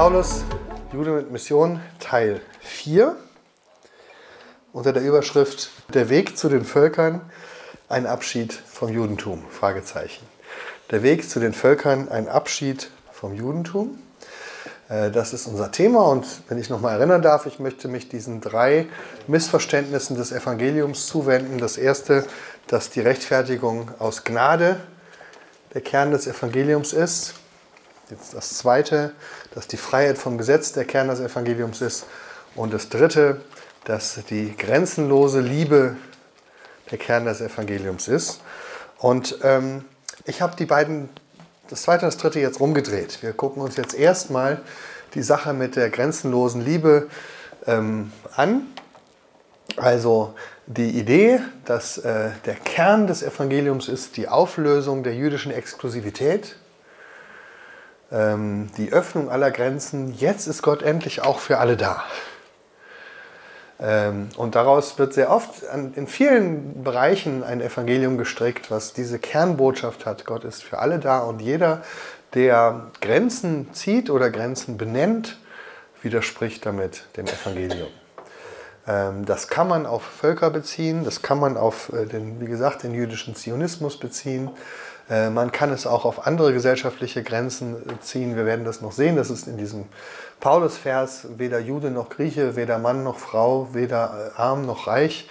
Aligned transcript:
Paulus, 0.00 0.44
Jude 0.94 1.10
mit 1.10 1.30
Mission, 1.30 1.78
Teil 1.98 2.40
4, 2.60 3.14
unter 4.72 4.94
der 4.94 5.02
Überschrift 5.02 5.68
Der 5.92 6.08
Weg 6.08 6.38
zu 6.38 6.48
den 6.48 6.64
Völkern, 6.64 7.20
ein 7.90 8.06
Abschied 8.06 8.54
vom 8.54 8.88
Judentum? 8.88 9.44
Fragezeichen. 9.50 10.26
Der 10.90 11.02
Weg 11.02 11.28
zu 11.28 11.38
den 11.38 11.52
Völkern, 11.52 12.08
ein 12.08 12.30
Abschied 12.30 12.90
vom 13.12 13.34
Judentum. 13.34 13.98
Äh, 14.88 15.10
das 15.10 15.34
ist 15.34 15.46
unser 15.46 15.70
Thema 15.70 16.06
und 16.06 16.26
wenn 16.48 16.56
ich 16.56 16.70
nochmal 16.70 16.96
erinnern 16.96 17.20
darf, 17.20 17.44
ich 17.44 17.58
möchte 17.58 17.86
mich 17.86 18.08
diesen 18.08 18.40
drei 18.40 18.86
Missverständnissen 19.26 20.16
des 20.16 20.32
Evangeliums 20.32 21.08
zuwenden. 21.08 21.58
Das 21.58 21.76
erste, 21.76 22.24
dass 22.68 22.88
die 22.88 23.00
Rechtfertigung 23.00 23.90
aus 23.98 24.24
Gnade 24.24 24.80
der 25.74 25.82
Kern 25.82 26.10
des 26.10 26.26
Evangeliums 26.26 26.94
ist. 26.94 27.34
Jetzt 28.10 28.34
das 28.34 28.58
zweite, 28.58 29.12
dass 29.54 29.68
die 29.68 29.76
Freiheit 29.76 30.18
vom 30.18 30.36
Gesetz 30.36 30.72
der 30.72 30.84
Kern 30.84 31.08
des 31.08 31.20
Evangeliums 31.20 31.80
ist. 31.80 32.06
Und 32.56 32.72
das 32.72 32.88
dritte, 32.88 33.40
dass 33.84 34.18
die 34.28 34.56
grenzenlose 34.56 35.40
Liebe 35.40 35.96
der 36.90 36.98
Kern 36.98 37.24
des 37.24 37.40
Evangeliums 37.40 38.08
ist. 38.08 38.40
Und 38.98 39.38
ähm, 39.42 39.84
ich 40.24 40.42
habe 40.42 40.56
die 40.56 40.66
beiden, 40.66 41.08
das 41.68 41.82
zweite 41.82 42.04
und 42.04 42.12
das 42.12 42.20
dritte 42.20 42.40
jetzt 42.40 42.58
rumgedreht. 42.58 43.22
Wir 43.22 43.32
gucken 43.32 43.62
uns 43.62 43.76
jetzt 43.76 43.94
erstmal 43.94 44.60
die 45.14 45.22
Sache 45.22 45.52
mit 45.52 45.76
der 45.76 45.90
grenzenlosen 45.90 46.64
Liebe 46.64 47.08
ähm, 47.66 48.12
an. 48.34 48.62
Also 49.76 50.34
die 50.66 50.90
Idee, 50.98 51.40
dass 51.64 51.98
äh, 51.98 52.30
der 52.44 52.56
Kern 52.56 53.06
des 53.06 53.22
Evangeliums 53.22 53.88
ist 53.88 54.16
die 54.16 54.28
Auflösung 54.28 55.04
der 55.04 55.14
jüdischen 55.14 55.52
Exklusivität, 55.52 56.56
ähm, 58.12 58.70
die 58.76 58.92
Öffnung 58.92 59.30
aller 59.30 59.50
Grenzen. 59.50 60.14
Jetzt 60.14 60.46
ist 60.46 60.62
Gott 60.62 60.82
endlich 60.82 61.22
auch 61.22 61.38
für 61.38 61.58
alle 61.58 61.76
da. 61.76 62.04
Ähm, 63.80 64.28
und 64.36 64.54
daraus 64.54 64.98
wird 64.98 65.14
sehr 65.14 65.30
oft 65.30 65.62
in 65.72 66.06
vielen 66.06 66.84
Bereichen 66.84 67.42
ein 67.42 67.60
Evangelium 67.60 68.18
gestrickt, 68.18 68.70
was 68.70 68.92
diese 68.92 69.18
Kernbotschaft 69.18 70.04
hat. 70.04 70.26
Gott 70.26 70.44
ist 70.44 70.62
für 70.62 70.78
alle 70.78 70.98
da 70.98 71.20
und 71.20 71.40
jeder, 71.40 71.82
der 72.34 72.90
Grenzen 73.00 73.72
zieht 73.72 74.10
oder 74.10 74.30
Grenzen 74.30 74.76
benennt, 74.76 75.38
widerspricht 76.02 76.64
damit 76.66 77.04
dem 77.16 77.26
Evangelium. 77.26 77.88
Ähm, 78.86 79.24
das 79.24 79.48
kann 79.48 79.68
man 79.68 79.86
auf 79.86 80.02
Völker 80.02 80.50
beziehen, 80.50 81.04
das 81.04 81.22
kann 81.22 81.38
man 81.38 81.56
auf 81.56 81.92
äh, 81.92 82.06
den, 82.06 82.40
wie 82.40 82.46
gesagt, 82.46 82.82
den 82.82 82.94
jüdischen 82.94 83.34
Zionismus 83.34 83.98
beziehen. 83.98 84.50
Äh, 85.10 85.30
man 85.30 85.52
kann 85.52 85.70
es 85.70 85.86
auch 85.86 86.04
auf 86.04 86.26
andere 86.26 86.52
gesellschaftliche 86.52 87.22
Grenzen 87.22 87.76
äh, 87.76 88.00
ziehen. 88.00 88.36
Wir 88.36 88.46
werden 88.46 88.64
das 88.64 88.80
noch 88.80 88.92
sehen. 88.92 89.16
Das 89.16 89.28
ist 89.28 89.48
in 89.48 89.58
diesem 89.58 89.86
Paulus-Vers 90.38 91.26
weder 91.36 91.58
Jude 91.58 91.90
noch 91.90 92.08
Grieche, 92.08 92.56
weder 92.56 92.78
Mann 92.78 93.02
noch 93.02 93.18
Frau, 93.18 93.74
weder 93.74 94.32
arm 94.36 94.64
noch 94.64 94.86
reich, 94.86 95.28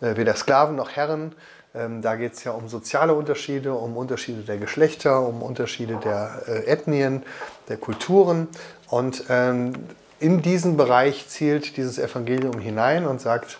weder 0.00 0.34
Sklaven 0.34 0.74
noch 0.74 0.90
Herren. 0.90 1.36
Ähm, 1.72 2.02
da 2.02 2.16
geht 2.16 2.32
es 2.32 2.42
ja 2.42 2.50
um 2.50 2.68
soziale 2.68 3.14
Unterschiede, 3.14 3.74
um 3.74 3.96
Unterschiede 3.96 4.42
der 4.42 4.56
Geschlechter, 4.56 5.20
um 5.20 5.42
Unterschiede 5.42 6.00
der 6.02 6.66
Ethnien, 6.66 7.22
der 7.68 7.76
Kulturen. 7.76 8.48
Und 8.88 9.24
ähm, 9.28 9.74
in 10.18 10.42
diesen 10.42 10.76
Bereich 10.76 11.28
zielt 11.28 11.76
dieses 11.76 11.98
Evangelium 11.98 12.58
hinein 12.58 13.06
und 13.06 13.20
sagt, 13.20 13.56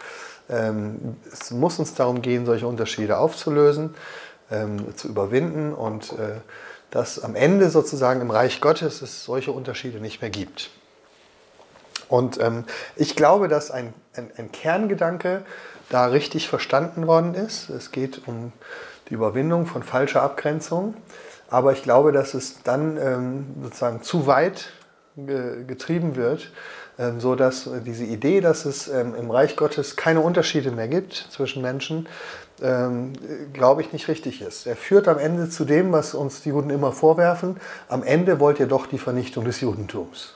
ähm, 0.50 1.16
es 1.32 1.52
muss 1.52 1.78
uns 1.78 1.94
darum 1.94 2.20
gehen, 2.20 2.46
solche 2.46 2.66
Unterschiede 2.66 3.18
aufzulösen, 3.18 3.94
ähm, 4.50 4.96
zu 4.96 5.08
überwinden 5.08 5.72
und 5.72 6.12
äh, 6.12 6.40
dass 6.90 7.22
am 7.22 7.34
Ende 7.34 7.70
sozusagen 7.70 8.20
im 8.20 8.30
Reich 8.30 8.60
Gottes 8.60 9.02
es 9.02 9.24
solche 9.24 9.52
Unterschiede 9.52 10.00
nicht 10.00 10.20
mehr 10.20 10.30
gibt. 10.30 10.70
Und 12.08 12.40
ähm, 12.40 12.64
ich 12.96 13.14
glaube, 13.14 13.46
dass 13.46 13.70
ein, 13.70 13.94
ein, 14.16 14.30
ein, 14.36 14.50
Kerngedanke 14.50 15.44
da 15.88 16.06
richtig 16.06 16.48
verstanden 16.48 17.06
worden 17.06 17.34
ist. 17.34 17.70
Es 17.70 17.92
geht 17.92 18.26
um 18.26 18.52
die 19.08 19.14
Überwindung 19.14 19.66
von 19.66 19.84
falscher 19.84 20.22
Abgrenzung. 20.22 20.94
Aber 21.48 21.72
ich 21.72 21.82
glaube, 21.82 22.10
dass 22.10 22.34
es 22.34 22.62
dann 22.64 22.96
ähm, 22.96 23.46
sozusagen 23.62 24.02
zu 24.02 24.26
weit 24.26 24.70
getrieben 25.16 26.16
wird, 26.16 26.50
ähm, 27.00 27.18
so 27.18 27.34
dass 27.34 27.66
diese 27.86 28.04
Idee, 28.04 28.42
dass 28.42 28.66
es 28.66 28.86
ähm, 28.86 29.14
im 29.14 29.30
Reich 29.30 29.56
Gottes 29.56 29.96
keine 29.96 30.20
Unterschiede 30.20 30.70
mehr 30.70 30.86
gibt 30.86 31.14
zwischen 31.30 31.62
Menschen, 31.62 32.06
ähm, 32.60 33.14
glaube 33.54 33.80
ich, 33.80 33.94
nicht 33.94 34.06
richtig 34.08 34.42
ist. 34.42 34.66
Er 34.66 34.76
führt 34.76 35.08
am 35.08 35.18
Ende 35.18 35.48
zu 35.48 35.64
dem, 35.64 35.92
was 35.92 36.12
uns 36.12 36.42
die 36.42 36.50
Juden 36.50 36.68
immer 36.68 36.92
vorwerfen. 36.92 37.56
Am 37.88 38.02
Ende 38.02 38.38
wollt 38.38 38.60
ihr 38.60 38.66
doch 38.66 38.84
die 38.84 38.98
Vernichtung 38.98 39.46
des 39.46 39.62
Judentums. 39.62 40.34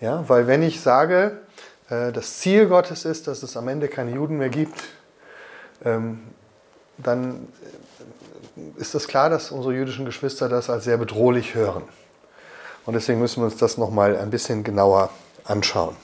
Ja, 0.00 0.26
weil 0.28 0.46
wenn 0.46 0.62
ich 0.62 0.80
sage, 0.80 1.40
äh, 1.90 2.10
das 2.10 2.38
Ziel 2.38 2.66
Gottes 2.66 3.04
ist, 3.04 3.26
dass 3.26 3.42
es 3.42 3.54
am 3.54 3.68
Ende 3.68 3.88
keine 3.88 4.12
Juden 4.12 4.38
mehr 4.38 4.50
gibt, 4.50 4.82
dann 5.82 7.48
ist 8.76 8.94
es 8.94 9.08
klar, 9.08 9.30
dass 9.30 9.50
unsere 9.50 9.72
jüdischen 9.72 10.04
Geschwister 10.04 10.50
das 10.50 10.68
als 10.68 10.84
sehr 10.84 10.98
bedrohlich 10.98 11.54
hören. 11.54 11.84
Und 12.84 12.92
deswegen 12.92 13.18
müssen 13.18 13.40
wir 13.40 13.46
uns 13.46 13.56
das 13.56 13.78
nochmal 13.78 14.18
ein 14.18 14.28
bisschen 14.28 14.62
genauer 14.62 15.08
anschauen. 15.50 15.96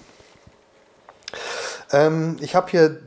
Ähm, 1.93 2.37
ich 2.41 2.55
habe 2.55 2.71
hier 2.71 3.01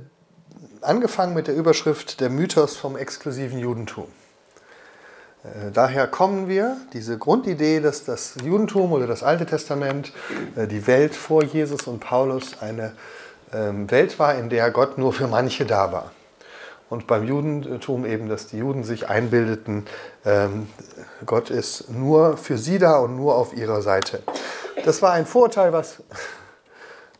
angefangen 0.81 1.33
mit 1.33 1.47
der 1.47 1.55
Überschrift 1.55 2.21
Der 2.21 2.29
Mythos 2.29 2.77
vom 2.77 2.95
exklusiven 2.95 3.59
Judentum. 3.59 4.07
Äh, 5.43 5.71
daher 5.71 6.07
kommen 6.07 6.47
wir, 6.47 6.77
diese 6.93 7.17
Grundidee, 7.17 7.81
dass 7.81 8.05
das 8.05 8.35
Judentum 8.43 8.91
oder 8.93 9.07
das 9.07 9.23
Alte 9.23 9.45
Testament, 9.45 10.13
äh, 10.55 10.67
die 10.67 10.87
Welt 10.87 11.15
vor 11.15 11.43
Jesus 11.43 11.87
und 11.87 11.99
Paulus, 11.99 12.61
eine 12.61 12.93
ähm, 13.53 13.91
Welt 13.91 14.19
war, 14.19 14.35
in 14.35 14.49
der 14.49 14.71
Gott 14.71 14.97
nur 14.97 15.13
für 15.13 15.27
manche 15.27 15.65
da 15.65 15.91
war 15.91 16.11
und 16.89 17.05
beim 17.07 17.23
Judentum 17.23 18.05
eben, 18.05 18.29
dass 18.29 18.47
die 18.47 18.57
Juden 18.57 18.83
sich 18.83 19.09
einbildeten, 19.09 19.85
ähm, 20.25 20.67
Gott 21.25 21.49
ist 21.49 21.89
nur 21.89 22.35
für 22.37 22.57
sie 22.57 22.79
da 22.79 22.97
und 22.97 23.15
nur 23.15 23.35
auf 23.35 23.55
ihrer 23.55 23.81
Seite. 23.81 24.23
Das 24.85 25.01
war 25.01 25.11
ein 25.11 25.25
Vorurteil, 25.25 25.73
was 25.73 26.03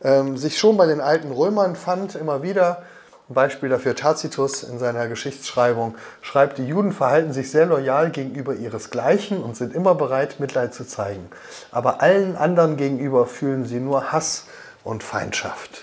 ähm, 0.02 0.36
sich 0.36 0.58
schon 0.58 0.76
bei 0.76 0.86
den 0.86 1.00
alten 1.00 1.30
Römern 1.30 1.76
fand, 1.76 2.14
immer 2.14 2.42
wieder. 2.42 2.82
Ein 3.28 3.34
Beispiel 3.34 3.68
dafür 3.68 3.94
Tacitus 3.94 4.62
in 4.62 4.78
seiner 4.78 5.08
Geschichtsschreibung 5.08 5.94
schreibt, 6.20 6.58
die 6.58 6.66
Juden 6.66 6.92
verhalten 6.92 7.32
sich 7.32 7.50
sehr 7.50 7.66
loyal 7.66 8.10
gegenüber 8.10 8.54
ihresgleichen 8.54 9.42
und 9.42 9.56
sind 9.56 9.74
immer 9.74 9.94
bereit, 9.94 10.40
Mitleid 10.40 10.74
zu 10.74 10.86
zeigen. 10.86 11.28
Aber 11.70 12.02
allen 12.02 12.36
anderen 12.36 12.76
gegenüber 12.76 13.26
fühlen 13.26 13.64
sie 13.66 13.78
nur 13.78 14.12
Hass 14.12 14.46
und 14.82 15.02
Feindschaft. 15.02 15.82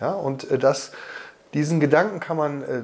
Ja, 0.00 0.12
und 0.12 0.50
äh, 0.50 0.58
das 0.58 0.92
diesen 1.54 1.80
Gedanken 1.80 2.18
kann 2.18 2.36
man 2.36 2.62
äh, 2.62 2.82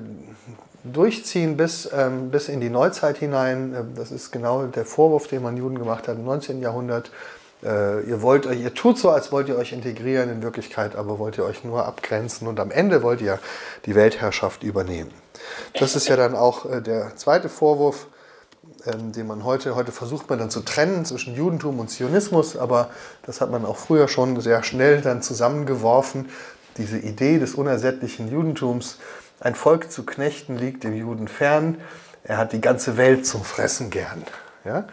durchziehen 0.84 1.56
bis, 1.56 1.88
ähm, 1.93 2.31
bis 2.31 2.49
in 2.49 2.60
die 2.60 2.70
Neuzeit 2.70 3.16
hinein. 3.16 3.75
Äh, 3.75 3.84
das 3.97 4.10
ist 4.10 4.31
genau 4.31 4.66
der 4.66 4.84
Vorwurf, 4.84 5.26
den 5.26 5.43
man 5.43 5.56
Juden 5.56 5.78
gemacht 5.78 6.06
hat 6.09 6.16
im 6.16 6.25
19. 6.25 6.60
Jahrhundert. 6.60 7.10
Äh, 7.63 8.03
ihr, 8.03 8.23
wollt, 8.23 8.47
ihr 8.47 8.75
tut 8.75 8.99
so, 8.99 9.11
als 9.11 9.33
wollt 9.33 9.49
ihr 9.49 9.57
euch 9.57 9.73
integrieren, 9.73 10.31
in 10.31 10.43
Wirklichkeit 10.43 10.95
aber 10.95 11.19
wollt 11.19 11.39
ihr 11.39 11.45
euch 11.45 11.65
nur 11.65 11.87
abgrenzen 11.87 12.47
und 12.47 12.61
am 12.61 12.71
Ende 12.71 13.03
wollt 13.03 13.21
ihr 13.21 13.39
die 13.87 13.95
Weltherrschaft 13.95 14.63
übernehmen. 14.63 15.11
Das 15.79 15.97
ist 15.97 16.09
ja 16.09 16.17
dann 16.17 16.35
auch 16.35 16.71
äh, 16.71 16.81
der 16.81 17.17
zweite 17.17 17.49
Vorwurf, 17.49 18.07
ähm, 18.87 19.13
den 19.13 19.27
man 19.27 19.45
heute, 19.45 19.75
heute 19.75 19.93
versucht 19.93 20.31
man 20.31 20.39
dann 20.39 20.51
zu 20.51 20.61
trennen 20.61 21.05
zwischen 21.05 21.35
Judentum 21.35 21.81
und 21.81 21.89
Zionismus, 21.89 22.57
aber 22.57 22.91
das 23.25 23.41
hat 23.41 23.51
man 23.51 23.65
auch 23.65 23.77
früher 23.77 24.09
schon 24.09 24.41
sehr 24.41 24.63
schnell 24.63 25.01
dann 25.01 25.23
zusammengeworfen 25.23 26.29
diese 26.79 26.99
Idee 26.99 27.39
des 27.39 27.55
unersättlichen 27.55 28.31
Judentums, 28.31 28.99
ein 29.41 29.55
Volk 29.55 29.93
zu 29.93 30.05
knechten 30.05 30.57
liegt 30.57 30.85
dem 30.85 30.95
Juden 30.95 31.29
fern, 31.29 31.79
er 32.25 32.38
hat 32.38 32.53
die 32.53 32.61
ganze 32.61 32.97
Welt 32.97 33.27
zum 33.27 33.44
Fressen 33.44 33.91
gern. 33.91 34.25
Ja? 34.65 34.87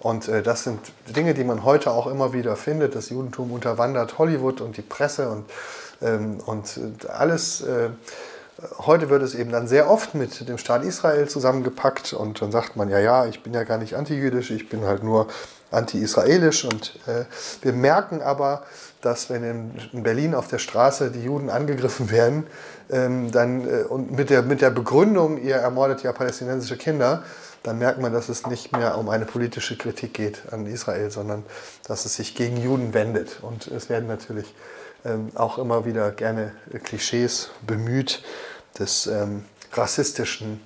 Und 0.00 0.28
äh, 0.28 0.42
das 0.42 0.64
sind 0.64 0.80
Dinge, 1.14 1.34
die 1.34 1.44
man 1.44 1.62
heute 1.64 1.92
auch 1.92 2.06
immer 2.06 2.32
wieder 2.32 2.56
findet. 2.56 2.94
Das 2.94 3.10
Judentum 3.10 3.52
unterwandert 3.52 4.18
Hollywood 4.18 4.60
und 4.60 4.76
die 4.76 4.82
Presse 4.82 5.28
und, 5.28 5.44
ähm, 6.02 6.38
und 6.44 6.78
äh, 6.78 7.08
alles. 7.08 7.60
Äh, 7.60 7.90
heute 8.78 9.08
wird 9.08 9.22
es 9.22 9.34
eben 9.34 9.50
dann 9.52 9.68
sehr 9.68 9.90
oft 9.90 10.14
mit 10.14 10.48
dem 10.48 10.58
Staat 10.58 10.84
Israel 10.84 11.28
zusammengepackt 11.28 12.12
und 12.12 12.42
dann 12.42 12.52
sagt 12.52 12.76
man, 12.76 12.90
ja, 12.90 12.98
ja, 12.98 13.26
ich 13.26 13.42
bin 13.42 13.54
ja 13.54 13.64
gar 13.64 13.78
nicht 13.78 13.94
antijüdisch, 13.94 14.50
ich 14.50 14.68
bin 14.68 14.84
halt 14.84 15.02
nur 15.02 15.28
anti-israelisch. 15.70 16.64
Und 16.64 16.98
äh, 17.06 17.24
wir 17.62 17.72
merken 17.72 18.22
aber, 18.22 18.62
dass 19.00 19.30
wenn 19.30 19.44
in, 19.44 19.70
in, 19.92 20.02
Berlin 20.02 20.34
auf 20.34 20.48
der 20.48 20.58
Straße 20.58 21.10
die 21.10 21.24
Juden 21.24 21.50
angegriffen 21.50 22.10
werden, 22.10 22.46
ähm, 22.90 23.30
dann, 23.30 23.66
äh, 23.66 23.82
und 23.84 24.12
mit 24.12 24.30
der, 24.30 24.42
mit 24.42 24.60
der 24.60 24.70
Begründung, 24.70 25.38
ihr 25.42 25.56
ermordet 25.56 26.02
ja 26.02 26.12
palästinensische 26.12 26.76
Kinder, 26.76 27.22
dann 27.62 27.78
merkt 27.78 28.00
man, 28.00 28.12
dass 28.12 28.28
es 28.28 28.46
nicht 28.46 28.72
mehr 28.76 28.96
um 28.96 29.08
eine 29.08 29.26
politische 29.26 29.76
Kritik 29.76 30.14
geht 30.14 30.52
an 30.52 30.66
Israel, 30.66 31.10
sondern 31.10 31.44
dass 31.86 32.06
es 32.06 32.16
sich 32.16 32.34
gegen 32.34 32.56
Juden 32.56 32.94
wendet. 32.94 33.40
Und 33.42 33.66
es 33.66 33.88
werden 33.88 34.08
natürlich 34.08 34.54
ähm, 35.04 35.30
auch 35.34 35.58
immer 35.58 35.84
wieder 35.84 36.10
gerne 36.10 36.52
Klischees 36.84 37.50
bemüht 37.66 38.22
des 38.78 39.06
ähm, 39.06 39.44
rassistischen 39.72 40.62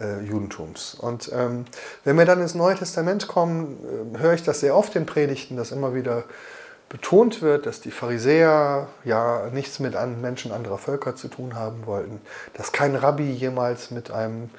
äh, 0.00 0.20
Judentums. 0.20 0.94
Und 0.94 1.30
ähm, 1.32 1.66
wenn 2.04 2.16
wir 2.16 2.24
dann 2.24 2.40
ins 2.40 2.54
Neue 2.54 2.76
Testament 2.76 3.28
kommen, 3.28 4.14
äh, 4.14 4.18
höre 4.18 4.34
ich 4.34 4.42
das 4.42 4.60
sehr 4.60 4.76
oft 4.76 4.96
in 4.96 5.06
Predigten, 5.06 5.56
dass 5.56 5.70
immer 5.70 5.94
wieder 5.94 6.24
betont 6.88 7.40
wird, 7.40 7.64
dass 7.64 7.80
die 7.80 7.90
Pharisäer 7.90 8.88
ja 9.04 9.48
nichts 9.50 9.78
mit 9.78 9.94
Menschen 10.20 10.52
anderer 10.52 10.76
Völker 10.76 11.16
zu 11.16 11.28
tun 11.28 11.54
haben 11.54 11.86
wollten, 11.86 12.20
dass 12.52 12.72
kein 12.72 12.94
Rabbi 12.94 13.32
jemals 13.32 13.90
mit 13.90 14.10
einem 14.10 14.50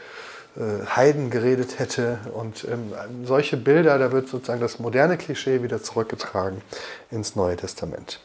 Heiden 0.55 1.29
geredet 1.29 1.79
hätte. 1.79 2.19
Und 2.33 2.65
ähm, 2.65 2.93
solche 3.25 3.57
Bilder, 3.57 3.97
da 3.97 4.11
wird 4.11 4.27
sozusagen 4.27 4.61
das 4.61 4.79
moderne 4.79 5.17
Klischee 5.17 5.63
wieder 5.63 5.81
zurückgetragen 5.81 6.61
ins 7.09 7.35
Neue 7.35 7.57
Testament. 7.57 8.19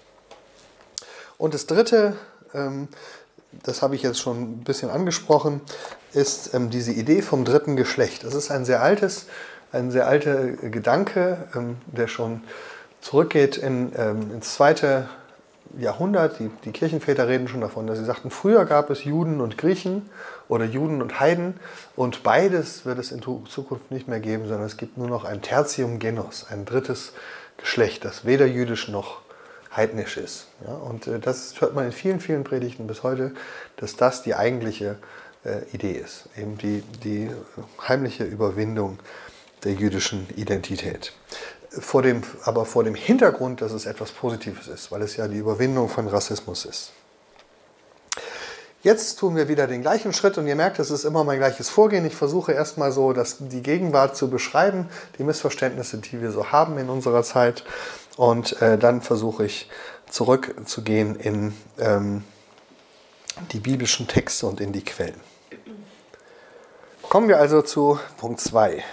Und 1.38 1.54
das 1.54 1.66
Dritte, 1.66 2.16
ähm, 2.52 2.88
das 3.62 3.80
habe 3.80 3.94
ich 3.94 4.02
jetzt 4.02 4.18
schon 4.18 4.42
ein 4.42 4.64
bisschen 4.64 4.90
angesprochen, 4.90 5.60
ist 6.12 6.54
ähm, 6.54 6.70
diese 6.70 6.92
Idee 6.92 7.22
vom 7.22 7.44
dritten 7.44 7.76
Geschlecht. 7.76 8.24
Das 8.24 8.34
ist 8.34 8.50
ein 8.50 8.64
sehr 8.64 8.82
altes, 8.82 9.26
ein 9.72 9.90
sehr 9.90 10.06
alter 10.06 10.48
Gedanke, 10.48 11.48
ähm, 11.54 11.76
der 11.86 12.08
schon 12.08 12.42
zurückgeht 13.00 13.56
in, 13.56 13.92
ähm, 13.96 14.32
ins 14.32 14.54
zweite 14.54 15.08
Jahrhundert. 15.76 16.38
Die, 16.38 16.50
die 16.64 16.72
Kirchenväter 16.72 17.28
reden 17.28 17.48
schon 17.48 17.60
davon, 17.60 17.86
dass 17.86 17.98
sie 17.98 18.04
sagten, 18.04 18.30
früher 18.30 18.64
gab 18.64 18.90
es 18.90 19.04
Juden 19.04 19.40
und 19.40 19.58
Griechen 19.58 20.08
oder 20.48 20.64
Juden 20.64 21.02
und 21.02 21.20
Heiden 21.20 21.54
und 21.96 22.22
beides 22.22 22.86
wird 22.86 22.98
es 22.98 23.12
in 23.12 23.22
Zukunft 23.22 23.90
nicht 23.90 24.08
mehr 24.08 24.20
geben, 24.20 24.46
sondern 24.46 24.66
es 24.66 24.76
gibt 24.76 24.96
nur 24.96 25.08
noch 25.08 25.24
ein 25.24 25.42
Tertium 25.42 25.98
Genus, 25.98 26.46
ein 26.48 26.64
drittes 26.64 27.12
Geschlecht, 27.56 28.04
das 28.04 28.24
weder 28.24 28.46
jüdisch 28.46 28.88
noch 28.88 29.22
heidnisch 29.74 30.16
ist. 30.16 30.46
Ja, 30.66 30.74
und 30.74 31.06
äh, 31.06 31.18
das 31.18 31.60
hört 31.60 31.74
man 31.74 31.86
in 31.86 31.92
vielen, 31.92 32.20
vielen 32.20 32.44
Predigten 32.44 32.86
bis 32.86 33.02
heute, 33.02 33.32
dass 33.76 33.96
das 33.96 34.22
die 34.22 34.34
eigentliche 34.34 34.96
äh, 35.44 35.62
Idee 35.72 35.92
ist, 35.92 36.28
eben 36.36 36.56
die, 36.58 36.82
die 37.04 37.30
heimliche 37.86 38.24
Überwindung 38.24 38.98
der 39.64 39.72
jüdischen 39.72 40.26
Identität 40.36 41.12
vor 41.70 42.02
dem, 42.02 42.22
aber 42.44 42.64
vor 42.64 42.84
dem 42.84 42.94
Hintergrund, 42.94 43.60
dass 43.60 43.72
es 43.72 43.86
etwas 43.86 44.10
Positives 44.10 44.68
ist, 44.68 44.90
weil 44.90 45.02
es 45.02 45.16
ja 45.16 45.28
die 45.28 45.38
Überwindung 45.38 45.88
von 45.88 46.08
Rassismus 46.08 46.64
ist. 46.64 46.92
Jetzt 48.82 49.18
tun 49.18 49.34
wir 49.34 49.48
wieder 49.48 49.66
den 49.66 49.82
gleichen 49.82 50.12
Schritt 50.12 50.38
und 50.38 50.46
ihr 50.46 50.54
merkt, 50.54 50.78
es 50.78 50.90
ist 50.90 51.04
immer 51.04 51.24
mein 51.24 51.38
gleiches 51.38 51.68
Vorgehen. 51.68 52.06
Ich 52.06 52.14
versuche 52.14 52.52
erstmal 52.52 52.92
so, 52.92 53.12
dass 53.12 53.36
die 53.40 53.60
Gegenwart 53.60 54.16
zu 54.16 54.30
beschreiben, 54.30 54.88
die 55.18 55.24
Missverständnisse, 55.24 55.98
die 55.98 56.22
wir 56.22 56.30
so 56.30 56.52
haben 56.52 56.78
in 56.78 56.88
unserer 56.88 57.24
Zeit. 57.24 57.64
Und 58.16 58.62
äh, 58.62 58.78
dann 58.78 59.02
versuche 59.02 59.44
ich 59.44 59.68
zurückzugehen 60.08 61.16
in 61.16 61.54
ähm, 61.78 62.22
die 63.52 63.58
biblischen 63.58 64.06
Texte 64.06 64.46
und 64.46 64.60
in 64.60 64.72
die 64.72 64.84
Quellen. 64.84 65.20
Kommen 67.02 67.28
wir 67.28 67.38
also 67.38 67.62
zu 67.62 67.98
Punkt 68.16 68.40
2. 68.40 68.84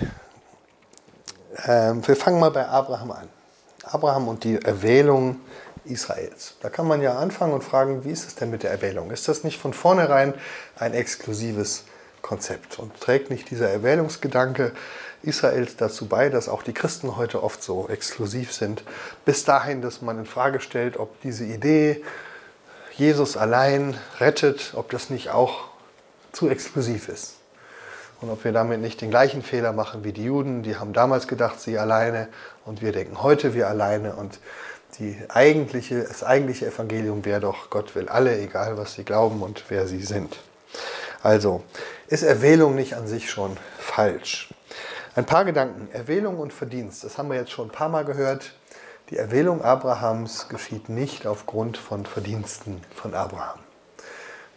Ähm, 1.64 2.06
wir 2.08 2.16
fangen 2.16 2.40
mal 2.40 2.52
bei 2.52 2.68
Abraham 2.68 3.12
an. 3.12 3.30
Abraham 3.84 4.28
und 4.28 4.44
die 4.44 4.62
Erwählung 4.62 5.40
Israels. 5.86 6.56
Da 6.62 6.70
kann 6.70 6.88
man 6.88 7.02
ja 7.02 7.18
anfangen 7.18 7.54
und 7.54 7.64
fragen, 7.64 8.04
wie 8.04 8.12
ist 8.12 8.28
es 8.28 8.36
denn 8.36 8.50
mit 8.50 8.64
der 8.64 8.72
Erwählung? 8.72 9.12
Ist 9.12 9.28
das 9.28 9.44
nicht 9.44 9.60
von 9.60 9.74
vornherein 9.74 10.34
ein 10.78 10.94
exklusives 10.94 11.86
Konzept? 12.22 12.80
Und 12.80 13.00
trägt 13.00 13.30
nicht 13.30 13.50
dieser 13.52 13.70
Erwählungsgedanke 13.70 14.72
Israels 15.22 15.76
dazu 15.76 16.08
bei, 16.08 16.30
dass 16.30 16.50
auch 16.50 16.64
die 16.64 16.74
Christen 16.74 17.18
heute 17.18 17.44
oft 17.44 17.64
so 17.64 17.88
exklusiv 17.88 18.54
sind, 18.54 18.84
bis 19.26 19.44
dahin, 19.44 19.82
dass 19.82 20.02
man 20.02 20.20
in 20.20 20.26
Frage 20.26 20.60
stellt, 20.60 20.98
ob 20.98 21.22
diese 21.22 21.46
Idee, 21.46 22.04
Jesus 22.96 23.36
allein 23.36 23.98
rettet, 24.20 24.74
ob 24.76 24.90
das 24.90 25.10
nicht 25.10 25.30
auch 25.30 25.66
zu 26.32 26.50
exklusiv 26.50 27.10
ist? 27.10 27.36
Und 28.26 28.32
ob 28.32 28.44
wir 28.44 28.52
damit 28.52 28.82
nicht 28.82 29.02
den 29.02 29.12
gleichen 29.12 29.44
Fehler 29.44 29.72
machen 29.72 30.04
wie 30.04 30.12
die 30.12 30.24
Juden. 30.24 30.64
Die 30.64 30.78
haben 30.78 30.94
damals 30.94 31.28
gedacht, 31.28 31.62
sie 31.62 31.78
alleine 31.78 32.28
und 32.66 32.82
wir 32.82 32.92
denken 32.92 33.22
heute, 33.22 33.54
wir 33.54 33.68
alleine. 33.68 34.16
Und 34.16 34.40
die 34.98 35.18
eigentliche, 35.30 36.04
das 36.04 36.24
eigentliche 36.24 36.66
Evangelium 36.66 37.24
wäre 37.24 37.42
doch, 37.42 37.70
Gott 37.70 37.94
will 37.96 38.10
alle, 38.10 38.38
egal 38.40 38.78
was 38.78 38.94
sie 38.94 39.04
glauben 39.04 39.44
und 39.44 39.66
wer 39.70 39.88
sie 39.88 40.02
sind. 40.02 40.38
Also, 41.22 41.64
ist 42.08 42.24
Erwählung 42.24 42.76
nicht 42.76 42.96
an 42.96 43.08
sich 43.08 43.30
schon 43.30 43.58
falsch? 43.78 44.50
Ein 45.16 45.26
paar 45.26 45.46
Gedanken. 45.46 45.88
Erwählung 45.94 46.40
und 46.40 46.52
Verdienst, 46.52 47.04
das 47.04 47.18
haben 47.18 47.30
wir 47.30 47.38
jetzt 47.38 47.52
schon 47.52 47.68
ein 47.68 47.72
paar 47.72 47.90
Mal 47.90 48.06
gehört. 48.06 48.54
Die 49.12 49.18
Erwählung 49.18 49.62
Abrahams 49.62 50.50
geschieht 50.50 50.90
nicht 50.90 51.28
aufgrund 51.28 51.78
von 51.78 52.08
Verdiensten 52.08 52.82
von 52.96 53.14
Abraham. 53.14 53.65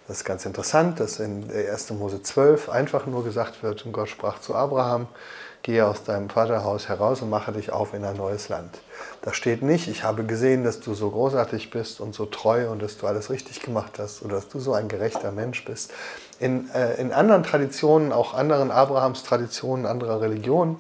Das 0.09 0.19
ist 0.19 0.25
ganz 0.25 0.47
interessant, 0.47 1.01
dass 1.01 1.21
in 1.21 1.45
1. 1.53 1.91
Mose 1.91 2.23
12 2.23 2.71
einfach 2.71 3.05
nur 3.05 3.25
gesagt 3.25 3.63
wird, 3.63 3.85
und 3.85 3.93
Gott 3.93 4.09
sprach 4.09 4.41
zu 4.41 4.55
Abraham, 4.55 5.07
gehe 5.63 5.87
aus 5.87 6.03
deinem 6.03 6.31
Vaterhaus 6.31 6.89
heraus 6.89 7.21
und 7.21 7.29
mache 7.29 7.53
dich 7.53 7.73
auf 7.73 7.93
in 7.93 8.05
ein 8.07 8.17
neues 8.17 8.49
Land. 8.49 8.79
Da 9.21 9.35
steht 9.35 9.63
nicht, 9.63 9.87
ich 9.87 10.05
habe 10.05 10.25
gesehen, 10.25 10.65
dass 10.65 10.81
du 10.81 10.95
so 10.95 11.11
großartig 11.11 11.71
bist 11.71 12.01
und 12.01 12.15
so 12.15 12.25
treu 12.25 12.71
und 12.71 12.81
dass 12.81 12.97
du 12.97 13.07
alles 13.07 13.29
richtig 13.29 13.61
gemacht 13.61 13.99
hast 13.99 14.23
oder 14.23 14.37
dass 14.37 14.49
du 14.49 14.61
so 14.61 14.73
ein 14.73 14.89
gerechter 14.89 15.31
Mensch 15.31 15.67
bist. 15.67 15.93
In, 16.41 16.71
äh, 16.71 16.95
in 16.95 17.13
anderen 17.13 17.43
Traditionen, 17.43 18.11
auch 18.11 18.33
anderen 18.33 18.71
Abrahams 18.71 19.25
Traditionen 19.25 19.85
anderer 19.85 20.23
Religionen, 20.23 20.79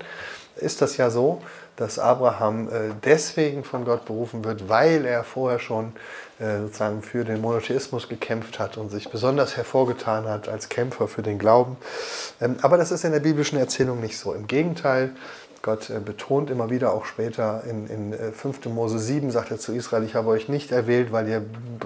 ist 0.58 0.82
das 0.82 0.96
ja 0.96 1.10
so, 1.10 1.40
dass 1.76 1.98
Abraham 1.98 2.68
äh, 2.68 2.72
deswegen 3.04 3.62
von 3.62 3.84
Gott 3.84 4.04
berufen 4.04 4.44
wird, 4.44 4.68
weil 4.68 5.04
er 5.04 5.22
vorher 5.22 5.58
schon 5.60 5.92
äh, 6.40 6.58
sozusagen 6.62 7.02
für 7.02 7.24
den 7.24 7.40
Monotheismus 7.40 8.08
gekämpft 8.08 8.58
hat 8.58 8.76
und 8.76 8.90
sich 8.90 9.10
besonders 9.10 9.56
hervorgetan 9.56 10.28
hat 10.28 10.48
als 10.48 10.68
Kämpfer 10.68 11.06
für 11.06 11.22
den 11.22 11.38
Glauben. 11.38 11.76
Ähm, 12.40 12.56
aber 12.62 12.76
das 12.76 12.90
ist 12.90 13.04
in 13.04 13.12
der 13.12 13.20
biblischen 13.20 13.58
Erzählung 13.58 14.00
nicht 14.00 14.18
so. 14.18 14.32
Im 14.32 14.46
Gegenteil, 14.48 15.10
Gott 15.62 15.88
äh, 15.90 16.00
betont 16.00 16.50
immer 16.50 16.68
wieder 16.70 16.92
auch 16.92 17.04
später 17.04 17.62
in, 17.64 17.86
in 17.86 18.32
5. 18.32 18.66
Mose 18.66 18.98
7, 18.98 19.30
sagt 19.30 19.50
er 19.52 19.58
zu 19.58 19.72
Israel, 19.72 20.02
ich 20.02 20.14
habe 20.14 20.28
euch 20.28 20.48
nicht 20.48 20.72
erwählt, 20.72 21.12
weil 21.12 21.28
ihr 21.28 21.42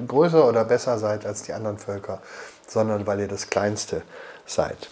größer 0.07 0.49
oder 0.49 0.65
besser 0.65 0.99
seid 0.99 1.27
als 1.27 1.43
die 1.43 1.53
anderen 1.53 1.79
Völker, 1.79 2.23
sondern 2.67 3.07
weil 3.07 3.21
ihr 3.21 3.29
das 3.29 3.51
Kleinste 3.51 4.03
seid. 4.47 4.89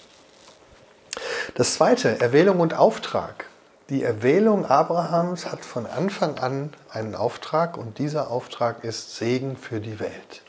Das 1.54 1.74
zweite, 1.74 2.20
Erwählung 2.20 2.60
und 2.60 2.74
Auftrag. 2.74 3.46
Die 3.90 4.04
Erwählung 4.04 4.66
Abrahams 4.66 5.50
hat 5.50 5.64
von 5.64 5.84
Anfang 5.84 6.38
an 6.38 6.72
einen 6.92 7.16
Auftrag 7.16 7.76
und 7.76 7.98
dieser 7.98 8.30
Auftrag 8.30 8.84
ist 8.84 9.16
Segen 9.16 9.56
für 9.56 9.80
die 9.80 9.98
Welt. 9.98 10.42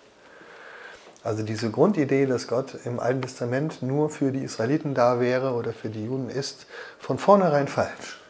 Also 1.23 1.41
diese 1.41 1.71
Grundidee, 1.71 2.27
dass 2.27 2.47
Gott 2.47 2.75
im 2.85 2.99
Alten 2.99 3.23
Testament 3.23 3.81
nur 3.81 4.11
für 4.11 4.31
die 4.31 4.43
Israeliten 4.43 4.93
da 4.93 5.19
wäre 5.19 5.53
oder 5.53 5.73
für 5.73 5.89
die 5.89 6.05
Juden, 6.05 6.29
ist 6.29 6.67
von 6.99 7.17
vornherein 7.17 7.67
falsch. 7.67 8.21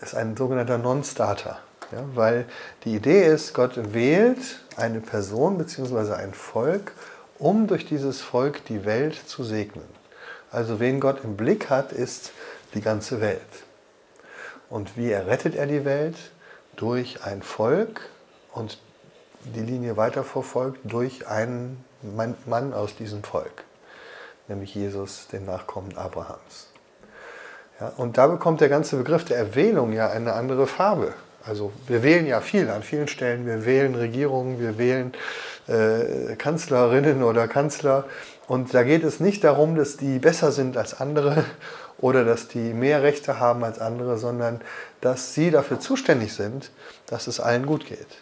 Ist 0.00 0.14
ein 0.14 0.36
sogenannter 0.36 0.78
Non-Starter. 0.78 1.58
Ja, 1.90 2.04
weil 2.14 2.46
die 2.84 2.94
Idee 2.94 3.26
ist, 3.26 3.54
Gott 3.54 3.92
wählt 3.92 4.60
eine 4.76 5.00
Person 5.00 5.58
bzw. 5.58 6.14
ein 6.14 6.32
Volk, 6.32 6.92
um 7.40 7.66
durch 7.66 7.86
dieses 7.86 8.20
Volk 8.20 8.64
die 8.66 8.84
Welt 8.84 9.16
zu 9.26 9.42
segnen. 9.42 9.84
Also 10.52 10.78
wen 10.78 11.00
Gott 11.00 11.24
im 11.24 11.36
Blick 11.36 11.70
hat, 11.70 11.90
ist 11.90 12.30
die 12.74 12.80
ganze 12.80 13.20
Welt. 13.20 13.40
Und 14.74 14.96
wie 14.96 15.12
errettet 15.12 15.54
er 15.54 15.66
die 15.68 15.84
Welt? 15.84 16.16
Durch 16.74 17.22
ein 17.22 17.42
Volk 17.42 18.00
und 18.52 18.80
die 19.44 19.60
Linie 19.60 19.96
weiterverfolgt 19.96 20.80
durch 20.82 21.28
einen 21.28 21.84
Mann 22.02 22.74
aus 22.74 22.96
diesem 22.96 23.22
Volk, 23.22 23.62
nämlich 24.48 24.74
Jesus, 24.74 25.28
den 25.28 25.44
Nachkommen 25.44 25.96
Abrahams. 25.96 26.70
Ja, 27.78 27.92
und 27.96 28.18
da 28.18 28.26
bekommt 28.26 28.60
der 28.60 28.68
ganze 28.68 28.96
Begriff 28.96 29.24
der 29.24 29.38
Erwählung 29.38 29.92
ja 29.92 30.10
eine 30.10 30.32
andere 30.32 30.66
Farbe. 30.66 31.14
Also 31.46 31.70
wir 31.86 32.02
wählen 32.02 32.26
ja 32.26 32.40
viel 32.40 32.68
an 32.68 32.82
vielen 32.82 33.06
Stellen. 33.06 33.46
Wir 33.46 33.64
wählen 33.64 33.94
Regierungen, 33.94 34.58
wir 34.58 34.76
wählen 34.76 35.12
äh, 35.68 36.34
Kanzlerinnen 36.34 37.22
oder 37.22 37.46
Kanzler. 37.46 38.06
Und 38.48 38.74
da 38.74 38.82
geht 38.82 39.04
es 39.04 39.20
nicht 39.20 39.44
darum, 39.44 39.76
dass 39.76 39.98
die 39.98 40.18
besser 40.18 40.50
sind 40.50 40.76
als 40.76 41.00
andere 41.00 41.44
oder 41.98 42.24
dass 42.24 42.48
die 42.48 42.72
mehr 42.74 43.02
Rechte 43.02 43.40
haben 43.40 43.64
als 43.64 43.78
andere, 43.78 44.18
sondern 44.18 44.60
dass 45.00 45.34
sie 45.34 45.50
dafür 45.50 45.80
zuständig 45.80 46.34
sind, 46.34 46.70
dass 47.06 47.26
es 47.26 47.40
allen 47.40 47.66
gut 47.66 47.86
geht. 47.86 48.18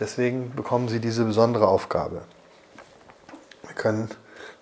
Deswegen 0.00 0.54
bekommen 0.54 0.88
sie 0.88 1.00
diese 1.00 1.24
besondere 1.24 1.68
Aufgabe. 1.68 2.22
Wir 3.62 3.74
können 3.74 4.10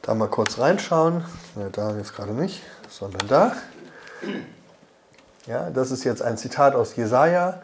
da 0.03 0.15
mal 0.15 0.29
kurz 0.29 0.59
reinschauen. 0.59 1.25
Ja, 1.57 1.69
da 1.71 1.97
jetzt 1.97 2.15
gerade 2.15 2.33
nicht, 2.33 2.63
sondern 2.89 3.27
da. 3.29 3.57
Ja, 5.47 5.71
das 5.71 5.91
ist 5.91 6.05
jetzt 6.05 6.23
ein 6.23 6.37
Zitat 6.37 6.75
aus 6.75 6.97
Jesaja. 6.97 7.63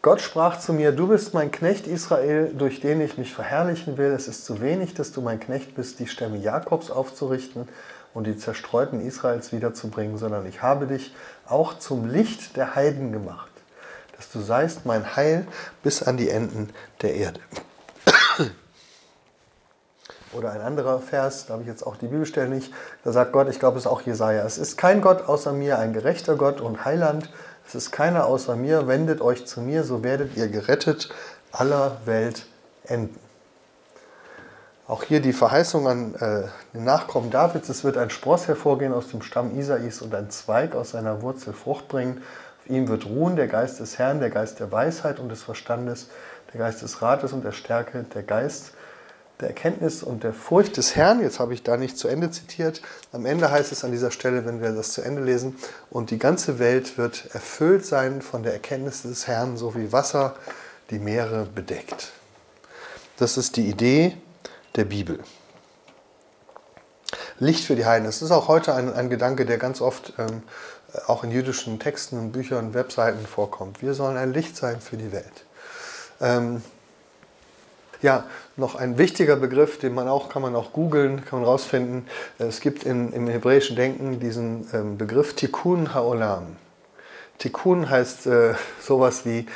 Gott 0.00 0.20
sprach 0.20 0.58
zu 0.58 0.72
mir: 0.72 0.92
Du 0.92 1.08
bist 1.08 1.34
mein 1.34 1.50
Knecht 1.50 1.86
Israel, 1.86 2.52
durch 2.56 2.80
den 2.80 3.00
ich 3.00 3.18
mich 3.18 3.34
verherrlichen 3.34 3.98
will. 3.98 4.12
Es 4.12 4.28
ist 4.28 4.44
zu 4.44 4.60
wenig, 4.60 4.94
dass 4.94 5.12
du 5.12 5.20
mein 5.20 5.40
Knecht 5.40 5.74
bist, 5.74 5.98
die 5.98 6.06
Stämme 6.06 6.38
Jakobs 6.38 6.90
aufzurichten 6.90 7.68
und 8.14 8.26
die 8.26 8.36
Zerstreuten 8.36 9.00
Israels 9.00 9.52
wiederzubringen, 9.52 10.18
sondern 10.18 10.46
ich 10.46 10.62
habe 10.62 10.86
dich 10.86 11.14
auch 11.46 11.78
zum 11.78 12.06
Licht 12.08 12.56
der 12.56 12.74
Heiden 12.74 13.12
gemacht, 13.12 13.50
dass 14.16 14.30
du 14.30 14.40
seist 14.40 14.86
mein 14.86 15.16
Heil 15.16 15.46
bis 15.82 16.02
an 16.02 16.16
die 16.16 16.30
Enden 16.30 16.70
der 17.02 17.14
Erde. 17.14 17.40
Oder 20.32 20.52
ein 20.52 20.62
anderer 20.62 20.98
Vers, 20.98 21.44
da 21.46 21.52
habe 21.54 21.62
ich 21.62 21.68
jetzt 21.68 21.86
auch 21.86 21.96
die 21.96 22.06
Bibelstelle 22.06 22.48
nicht, 22.48 22.72
da 23.04 23.12
sagt 23.12 23.32
Gott, 23.32 23.48
ich 23.50 23.58
glaube 23.58 23.76
es 23.76 23.84
ist 23.84 23.90
auch 23.90 24.00
Jesaja, 24.00 24.44
es 24.44 24.56
ist 24.56 24.78
kein 24.78 25.02
Gott 25.02 25.28
außer 25.28 25.52
mir, 25.52 25.78
ein 25.78 25.92
gerechter 25.92 26.36
Gott 26.36 26.62
und 26.62 26.86
Heiland, 26.86 27.28
es 27.66 27.74
ist 27.74 27.90
keiner 27.92 28.26
außer 28.26 28.56
mir, 28.56 28.88
wendet 28.88 29.20
euch 29.20 29.46
zu 29.46 29.60
mir, 29.60 29.84
so 29.84 30.02
werdet 30.02 30.36
ihr 30.36 30.48
gerettet. 30.48 31.10
Aller 31.52 31.98
Welt 32.06 32.46
enden. 32.84 33.21
Auch 34.88 35.04
hier 35.04 35.20
die 35.20 35.32
Verheißung 35.32 35.86
an 35.86 36.14
äh, 36.16 36.48
den 36.74 36.84
Nachkommen 36.84 37.30
Davids, 37.30 37.68
es 37.68 37.84
wird 37.84 37.96
ein 37.96 38.10
Spross 38.10 38.48
hervorgehen 38.48 38.92
aus 38.92 39.08
dem 39.08 39.22
Stamm 39.22 39.56
Isais 39.56 40.02
und 40.02 40.12
ein 40.12 40.28
Zweig 40.30 40.74
aus 40.74 40.90
seiner 40.90 41.22
Wurzel 41.22 41.52
Frucht 41.52 41.86
bringen. 41.86 42.20
Auf 42.58 42.70
ihm 42.70 42.88
wird 42.88 43.06
ruhen 43.06 43.36
der 43.36 43.46
Geist 43.46 43.78
des 43.78 43.98
Herrn, 43.98 44.18
der 44.18 44.30
Geist 44.30 44.58
der 44.58 44.72
Weisheit 44.72 45.20
und 45.20 45.28
des 45.28 45.44
Verstandes, 45.44 46.08
der 46.52 46.58
Geist 46.58 46.82
des 46.82 47.00
Rates 47.00 47.32
und 47.32 47.44
der 47.44 47.52
Stärke, 47.52 48.04
der 48.12 48.24
Geist 48.24 48.72
der 49.40 49.48
Erkenntnis 49.48 50.02
und 50.02 50.24
der 50.24 50.32
Furcht 50.32 50.76
des 50.76 50.96
Herrn. 50.96 51.20
Jetzt 51.20 51.38
habe 51.38 51.54
ich 51.54 51.62
da 51.62 51.76
nicht 51.76 51.96
zu 51.96 52.08
Ende 52.08 52.32
zitiert. 52.32 52.82
Am 53.12 53.24
Ende 53.24 53.52
heißt 53.52 53.70
es 53.70 53.84
an 53.84 53.92
dieser 53.92 54.10
Stelle, 54.10 54.46
wenn 54.46 54.60
wir 54.60 54.72
das 54.72 54.92
zu 54.92 55.02
Ende 55.02 55.22
lesen, 55.22 55.56
und 55.90 56.10
die 56.10 56.18
ganze 56.18 56.58
Welt 56.58 56.98
wird 56.98 57.28
erfüllt 57.32 57.86
sein 57.86 58.20
von 58.20 58.42
der 58.42 58.52
Erkenntnis 58.52 59.02
des 59.02 59.28
Herrn, 59.28 59.56
so 59.56 59.76
wie 59.76 59.92
Wasser 59.92 60.34
die 60.90 60.98
Meere 60.98 61.46
bedeckt. 61.46 62.10
Das 63.16 63.36
ist 63.36 63.56
die 63.56 63.68
Idee 63.68 64.16
der 64.76 64.84
Bibel. 64.84 65.18
Licht 67.38 67.64
für 67.64 67.76
die 67.76 67.84
Heiden. 67.84 68.04
Das 68.04 68.22
ist 68.22 68.30
auch 68.30 68.48
heute 68.48 68.74
ein, 68.74 68.92
ein 68.92 69.10
Gedanke, 69.10 69.44
der 69.44 69.58
ganz 69.58 69.80
oft 69.80 70.12
ähm, 70.18 70.42
auch 71.06 71.24
in 71.24 71.30
jüdischen 71.30 71.78
Texten 71.78 72.18
und 72.18 72.32
Büchern, 72.32 72.74
Webseiten 72.74 73.26
vorkommt. 73.26 73.82
Wir 73.82 73.94
sollen 73.94 74.16
ein 74.16 74.32
Licht 74.32 74.56
sein 74.56 74.80
für 74.80 74.96
die 74.96 75.12
Welt. 75.12 75.44
Ähm, 76.20 76.62
ja, 78.02 78.24
noch 78.56 78.74
ein 78.74 78.98
wichtiger 78.98 79.36
Begriff, 79.36 79.78
den 79.78 79.94
man 79.94 80.08
auch, 80.08 80.28
kann 80.28 80.42
man 80.42 80.56
auch 80.56 80.72
googeln, 80.72 81.24
kann 81.24 81.40
man 81.40 81.48
rausfinden. 81.48 82.06
Es 82.38 82.60
gibt 82.60 82.84
in, 82.84 83.12
im 83.12 83.28
hebräischen 83.28 83.76
Denken 83.76 84.20
diesen 84.20 84.68
ähm, 84.72 84.98
Begriff 84.98 85.34
Tikkun 85.34 85.94
Haolam. 85.94 86.56
Tikkun 87.38 87.88
heißt 87.88 88.26
äh, 88.26 88.54
sowas 88.80 89.24
wie 89.24 89.46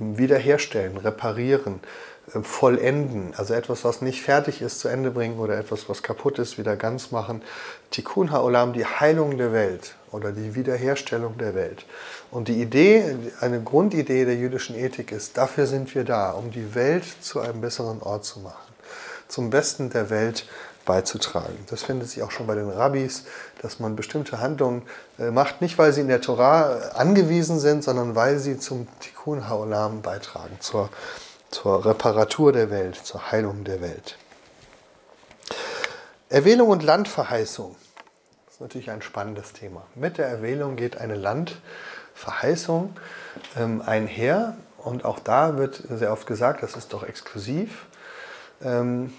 ähm, 0.00 0.18
wiederherstellen, 0.18 0.96
reparieren, 0.96 1.80
äh, 1.80 2.15
vollenden, 2.28 3.32
also 3.36 3.54
etwas, 3.54 3.84
was 3.84 4.02
nicht 4.02 4.22
fertig 4.22 4.60
ist, 4.60 4.80
zu 4.80 4.88
Ende 4.88 5.10
bringen 5.10 5.38
oder 5.38 5.56
etwas, 5.56 5.88
was 5.88 6.02
kaputt 6.02 6.38
ist, 6.38 6.58
wieder 6.58 6.76
ganz 6.76 7.12
machen. 7.12 7.42
Tikkun 7.90 8.32
Haolam, 8.32 8.72
die 8.72 8.84
Heilung 8.84 9.38
der 9.38 9.52
Welt 9.52 9.94
oder 10.10 10.32
die 10.32 10.54
Wiederherstellung 10.54 11.38
der 11.38 11.54
Welt. 11.54 11.86
Und 12.30 12.48
die 12.48 12.60
Idee, 12.60 13.16
eine 13.40 13.62
Grundidee 13.62 14.24
der 14.24 14.34
jüdischen 14.34 14.76
Ethik 14.76 15.12
ist, 15.12 15.38
dafür 15.38 15.66
sind 15.66 15.94
wir 15.94 16.04
da, 16.04 16.32
um 16.32 16.50
die 16.50 16.74
Welt 16.74 17.04
zu 17.20 17.40
einem 17.40 17.60
besseren 17.60 18.02
Ort 18.02 18.24
zu 18.24 18.40
machen, 18.40 18.74
zum 19.28 19.50
Besten 19.50 19.90
der 19.90 20.10
Welt 20.10 20.46
beizutragen. 20.84 21.58
Das 21.68 21.82
findet 21.82 22.08
sich 22.08 22.22
auch 22.22 22.30
schon 22.30 22.46
bei 22.46 22.54
den 22.54 22.70
Rabbis, 22.70 23.24
dass 23.60 23.78
man 23.78 23.96
bestimmte 23.96 24.40
Handlungen 24.40 24.82
äh, 25.18 25.30
macht, 25.30 25.60
nicht 25.60 25.78
weil 25.78 25.92
sie 25.92 26.00
in 26.00 26.08
der 26.08 26.20
Torah 26.20 26.90
angewiesen 26.94 27.58
sind, 27.58 27.84
sondern 27.84 28.14
weil 28.14 28.38
sie 28.38 28.58
zum 28.58 28.86
Tikkun 29.00 29.48
Haolam 29.48 30.00
beitragen, 30.02 30.56
zur 30.60 30.88
zur 31.56 31.86
Reparatur 31.86 32.52
der 32.52 32.70
Welt, 32.70 32.96
zur 32.96 33.32
Heilung 33.32 33.64
der 33.64 33.80
Welt. 33.80 34.18
Erwählung 36.28 36.68
und 36.68 36.82
Landverheißung. 36.82 37.74
Das 38.44 38.56
ist 38.56 38.60
natürlich 38.60 38.90
ein 38.90 39.00
spannendes 39.00 39.54
Thema. 39.54 39.82
Mit 39.94 40.18
der 40.18 40.26
Erwählung 40.26 40.76
geht 40.76 40.98
eine 40.98 41.14
Landverheißung 41.14 42.94
ähm, 43.56 43.82
einher. 43.84 44.56
Und 44.76 45.06
auch 45.06 45.18
da 45.18 45.56
wird 45.56 45.82
sehr 45.88 46.12
oft 46.12 46.26
gesagt, 46.26 46.62
das 46.62 46.76
ist 46.76 46.92
doch 46.92 47.02
exklusiv. 47.02 47.86
Ähm, 48.62 49.14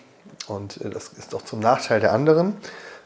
und 0.47 0.79
äh, 0.81 0.91
das 0.91 1.09
ist 1.09 1.33
doch 1.33 1.43
zum 1.43 1.59
Nachteil 1.59 2.01
der 2.01 2.13
anderen. 2.13 2.55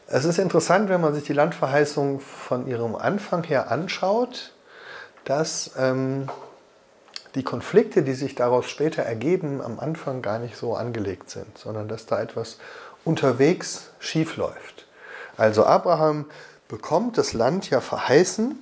Es 0.08 0.26
ist 0.26 0.38
interessant, 0.38 0.90
wenn 0.90 1.00
man 1.00 1.14
sich 1.14 1.24
die 1.24 1.32
Landverheißung 1.32 2.20
von 2.20 2.66
ihrem 2.66 2.96
Anfang 2.96 3.44
her 3.44 3.70
anschaut, 3.70 4.52
dass 5.24 5.70
ähm, 5.78 6.28
die 7.34 7.42
Konflikte, 7.42 8.02
die 8.02 8.14
sich 8.14 8.34
daraus 8.34 8.68
später 8.68 9.02
ergeben, 9.02 9.60
am 9.60 9.80
Anfang 9.80 10.22
gar 10.22 10.38
nicht 10.38 10.56
so 10.56 10.74
angelegt 10.76 11.30
sind, 11.30 11.56
sondern 11.56 11.88
dass 11.88 12.06
da 12.06 12.20
etwas 12.20 12.58
unterwegs 13.04 13.90
schief 13.98 14.36
läuft. 14.36 14.86
Also 15.36 15.64
Abraham 15.64 16.26
bekommt 16.68 17.18
das 17.18 17.32
Land 17.32 17.70
ja 17.70 17.80
verheißen 17.80 18.58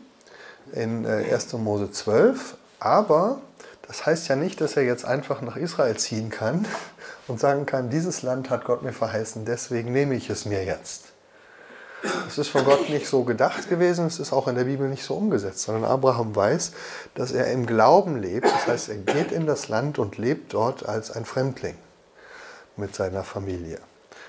in 0.73 1.07
1. 1.07 1.53
Äh, 1.53 1.57
Mose 1.57 1.91
12, 1.91 2.57
aber 2.79 3.41
das 3.87 4.07
heißt 4.07 4.29
ja 4.29 4.37
nicht, 4.37 4.61
dass 4.61 4.77
er 4.77 4.85
jetzt 4.85 5.05
einfach 5.05 5.41
nach 5.41 5.57
Israel 5.57 5.97
ziehen 5.97 6.31
kann 6.31 6.65
und 7.27 7.41
sagen 7.41 7.67
kann, 7.67 7.91
dieses 7.91 8.23
Land 8.23 8.50
hat 8.50 8.65
Gott 8.65 8.83
mir 8.83 8.93
verheißen, 8.93 9.45
deswegen 9.45 9.93
nehme 9.93 10.15
ich 10.15 10.31
es 10.31 10.45
mir 10.45 10.65
jetzt. 10.65 11.07
Es 12.26 12.38
ist 12.38 12.49
von 12.49 12.64
Gott 12.64 12.88
nicht 12.88 13.07
so 13.07 13.25
gedacht 13.25 13.69
gewesen, 13.69 14.07
es 14.07 14.19
ist 14.19 14.33
auch 14.33 14.49
in 14.49 14.54
der 14.54 14.64
Bibel 14.64 14.88
nicht 14.88 15.04
so 15.04 15.14
umgesetzt, 15.14 15.61
sondern 15.61 15.85
Abraham 15.85 16.35
weiß, 16.35 16.73
dass 17.14 17.33
er 17.33 17.50
im 17.50 17.66
Glauben 17.66 18.16
lebt. 18.21 18.47
Das 18.47 18.66
heißt, 18.66 18.88
er 18.88 18.97
geht 18.97 19.33
in 19.33 19.47
das 19.47 19.69
Land 19.69 19.99
und 19.99 20.16
lebt 20.16 20.54
dort 20.54 20.88
als 20.88 21.11
ein 21.11 21.25
Fremdling 21.25 21.76
mit 22.76 22.95
seiner 22.95 23.25
Familie. 23.25 23.78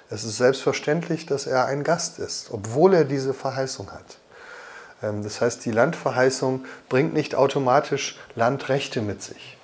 Es 0.10 0.26
ist 0.26 0.38
selbstverständlich, 0.38 1.26
dass 1.26 1.48
er 1.48 1.66
ein 1.66 1.86
Gast 1.86 2.20
ist, 2.20 2.50
obwohl 2.52 2.94
er 2.94 3.06
diese 3.06 3.34
Verheißung 3.34 3.92
hat. 3.92 4.18
Ähm, 5.02 5.24
das 5.24 5.40
heißt, 5.40 5.64
die 5.66 5.72
Landverheißung 5.72 6.66
bringt 6.90 7.14
nicht 7.14 7.36
automatisch 7.36 8.20
Landrechte 8.36 9.02
mit 9.02 9.24
sich, 9.24 9.58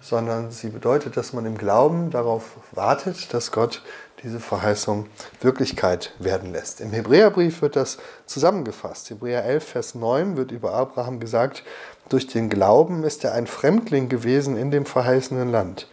sondern 0.00 0.50
sie 0.50 0.68
bedeutet, 0.68 1.16
dass 1.16 1.32
man 1.32 1.46
im 1.46 1.56
Glauben 1.56 2.10
darauf 2.10 2.44
wartet, 2.72 3.32
dass 3.32 3.50
Gott 3.50 3.82
diese 4.22 4.40
Verheißung 4.40 5.06
Wirklichkeit 5.40 6.12
werden 6.18 6.52
lässt. 6.52 6.80
Im 6.80 6.90
Hebräerbrief 6.90 7.62
wird 7.62 7.76
das 7.76 7.98
zusammengefasst. 8.26 9.10
Hebräer 9.10 9.44
11, 9.44 9.64
Vers 9.64 9.94
9 9.94 10.36
wird 10.36 10.50
über 10.50 10.74
Abraham 10.74 11.20
gesagt, 11.20 11.62
durch 12.08 12.26
den 12.26 12.48
Glauben 12.48 13.04
ist 13.04 13.24
er 13.24 13.34
ein 13.34 13.46
Fremdling 13.46 14.08
gewesen 14.08 14.56
in 14.56 14.70
dem 14.70 14.86
verheißenen 14.86 15.50
Land, 15.50 15.88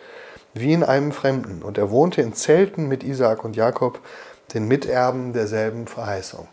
wie 0.53 0.73
in 0.73 0.83
einem 0.83 1.11
Fremden. 1.11 1.61
Und 1.61 1.77
er 1.77 1.91
wohnte 1.91 2.21
in 2.21 2.33
Zelten 2.33 2.87
mit 2.87 3.03
Isaak 3.03 3.43
und 3.43 3.55
Jakob, 3.55 3.99
den 4.53 4.67
Miterben 4.67 5.33
derselben 5.33 5.87
Verheißung. 5.87 6.47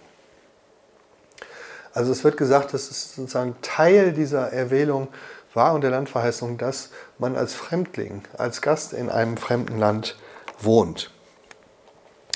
Also 1.95 2.11
es 2.11 2.25
wird 2.25 2.37
gesagt, 2.37 2.73
dass 2.73 2.91
es 2.91 3.14
sozusagen 3.14 3.55
Teil 3.61 4.12
dieser 4.12 4.52
Erwählung 4.52 5.09
war 5.55 5.75
und 5.75 5.83
der 5.83 5.91
Landverheißung, 5.91 6.57
dass 6.57 6.91
man 7.19 7.37
als 7.37 7.55
Fremdling, 7.55 8.23
als 8.38 8.62
Gast 8.62 8.95
in 8.95 9.11
einem 9.11 9.37
fremden 9.37 9.79
Land 9.79 10.17
wohnt. 10.59 11.11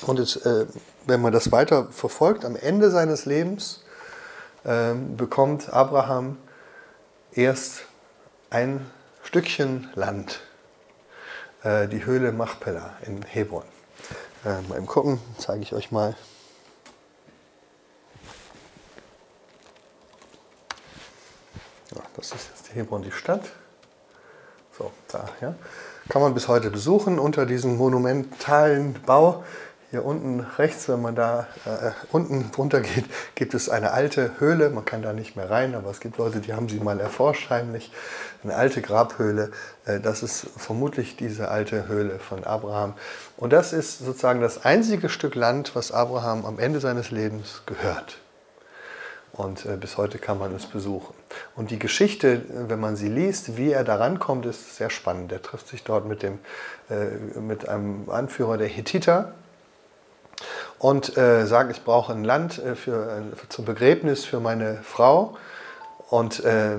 Und 0.05 0.19
jetzt, 0.19 0.45
äh, 0.45 0.67
wenn 1.05 1.21
man 1.21 1.33
das 1.33 1.51
weiter 1.51 1.87
verfolgt, 1.91 2.45
am 2.45 2.55
Ende 2.55 2.91
seines 2.91 3.25
Lebens 3.25 3.83
äh, 4.63 4.93
bekommt 4.93 5.73
Abraham 5.73 6.37
erst 7.31 7.81
ein 8.49 8.89
Stückchen 9.23 9.89
Land, 9.95 10.41
äh, 11.63 11.87
die 11.87 12.05
Höhle 12.05 12.31
Machpelah 12.31 12.95
in 13.05 13.23
Hebron. 13.23 13.63
Äh, 14.45 14.61
mal 14.69 14.77
im 14.77 14.85
Gucken, 14.85 15.19
zeige 15.37 15.61
ich 15.63 15.73
euch 15.73 15.91
mal. 15.91 16.15
Ja, 21.95 22.01
das 22.15 22.31
ist 22.31 22.49
jetzt 22.49 22.75
Hebron, 22.75 23.01
die 23.01 23.11
Stadt. 23.11 23.43
So, 24.77 24.91
da, 25.07 25.27
ja. 25.41 25.55
Kann 26.09 26.21
man 26.21 26.33
bis 26.33 26.47
heute 26.47 26.69
besuchen 26.69 27.19
unter 27.19 27.45
diesem 27.45 27.75
monumentalen 27.75 28.93
Bau 29.05 29.43
hier 29.89 30.03
unten 30.03 30.41
rechts, 30.41 30.89
wenn 30.89 31.01
man 31.01 31.15
da 31.15 31.47
äh, 31.65 31.91
unten 32.11 32.51
drunter 32.51 32.81
geht, 32.81 33.05
gibt 33.35 33.53
es 33.53 33.69
eine 33.69 33.91
alte 33.91 34.31
Höhle. 34.39 34.69
Man 34.69 34.83
kann 34.83 35.01
da 35.01 35.13
nicht 35.13 35.37
mehr 35.37 35.49
rein, 35.49 35.75
aber 35.75 35.89
es 35.89 36.01
gibt 36.01 36.17
Leute, 36.17 36.41
die 36.41 36.53
haben 36.53 36.67
sie 36.67 36.79
mal 36.79 36.99
erforscht 36.99 37.49
heimlich. 37.49 37.91
Eine 38.43 38.55
alte 38.55 38.81
Grabhöhle. 38.81 39.51
Äh, 39.85 40.01
das 40.01 40.23
ist 40.23 40.47
vermutlich 40.57 41.15
diese 41.15 41.49
alte 41.49 41.87
Höhle 41.87 42.19
von 42.19 42.43
Abraham. 42.43 42.95
Und 43.37 43.53
das 43.53 43.71
ist 43.71 43.99
sozusagen 43.99 44.41
das 44.41 44.65
einzige 44.65 45.07
Stück 45.07 45.35
Land, 45.35 45.73
was 45.73 45.93
Abraham 45.93 46.45
am 46.45 46.59
Ende 46.59 46.81
seines 46.81 47.09
Lebens 47.09 47.61
gehört. 47.65 48.19
Und 49.31 49.65
äh, 49.65 49.77
bis 49.77 49.95
heute 49.95 50.17
kann 50.17 50.37
man 50.37 50.53
es 50.53 50.65
besuchen. 50.65 51.15
Und 51.55 51.71
die 51.71 51.79
Geschichte, 51.79 52.41
wenn 52.49 52.81
man 52.81 52.97
sie 52.97 53.07
liest, 53.07 53.55
wie 53.55 53.71
er 53.71 53.85
da 53.85 53.95
rankommt, 53.95 54.45
ist 54.47 54.75
sehr 54.75 54.89
spannend. 54.89 55.31
Er 55.31 55.41
trifft 55.41 55.69
sich 55.69 55.85
dort 55.85 56.05
mit, 56.07 56.23
dem, 56.23 56.39
äh, 56.89 57.39
mit 57.39 57.69
einem 57.69 58.09
Anführer 58.09 58.57
der 58.57 58.67
Hethiter 58.67 59.33
und 60.79 61.17
äh, 61.17 61.45
sagt, 61.45 61.71
ich 61.71 61.83
brauche 61.83 62.13
ein 62.13 62.23
Land 62.23 62.59
äh, 62.59 62.75
für, 62.75 63.17
äh, 63.17 63.49
zum 63.49 63.65
Begräbnis 63.65 64.25
für 64.25 64.39
meine 64.39 64.79
Frau 64.83 65.37
und 66.09 66.43
äh, 66.43 66.77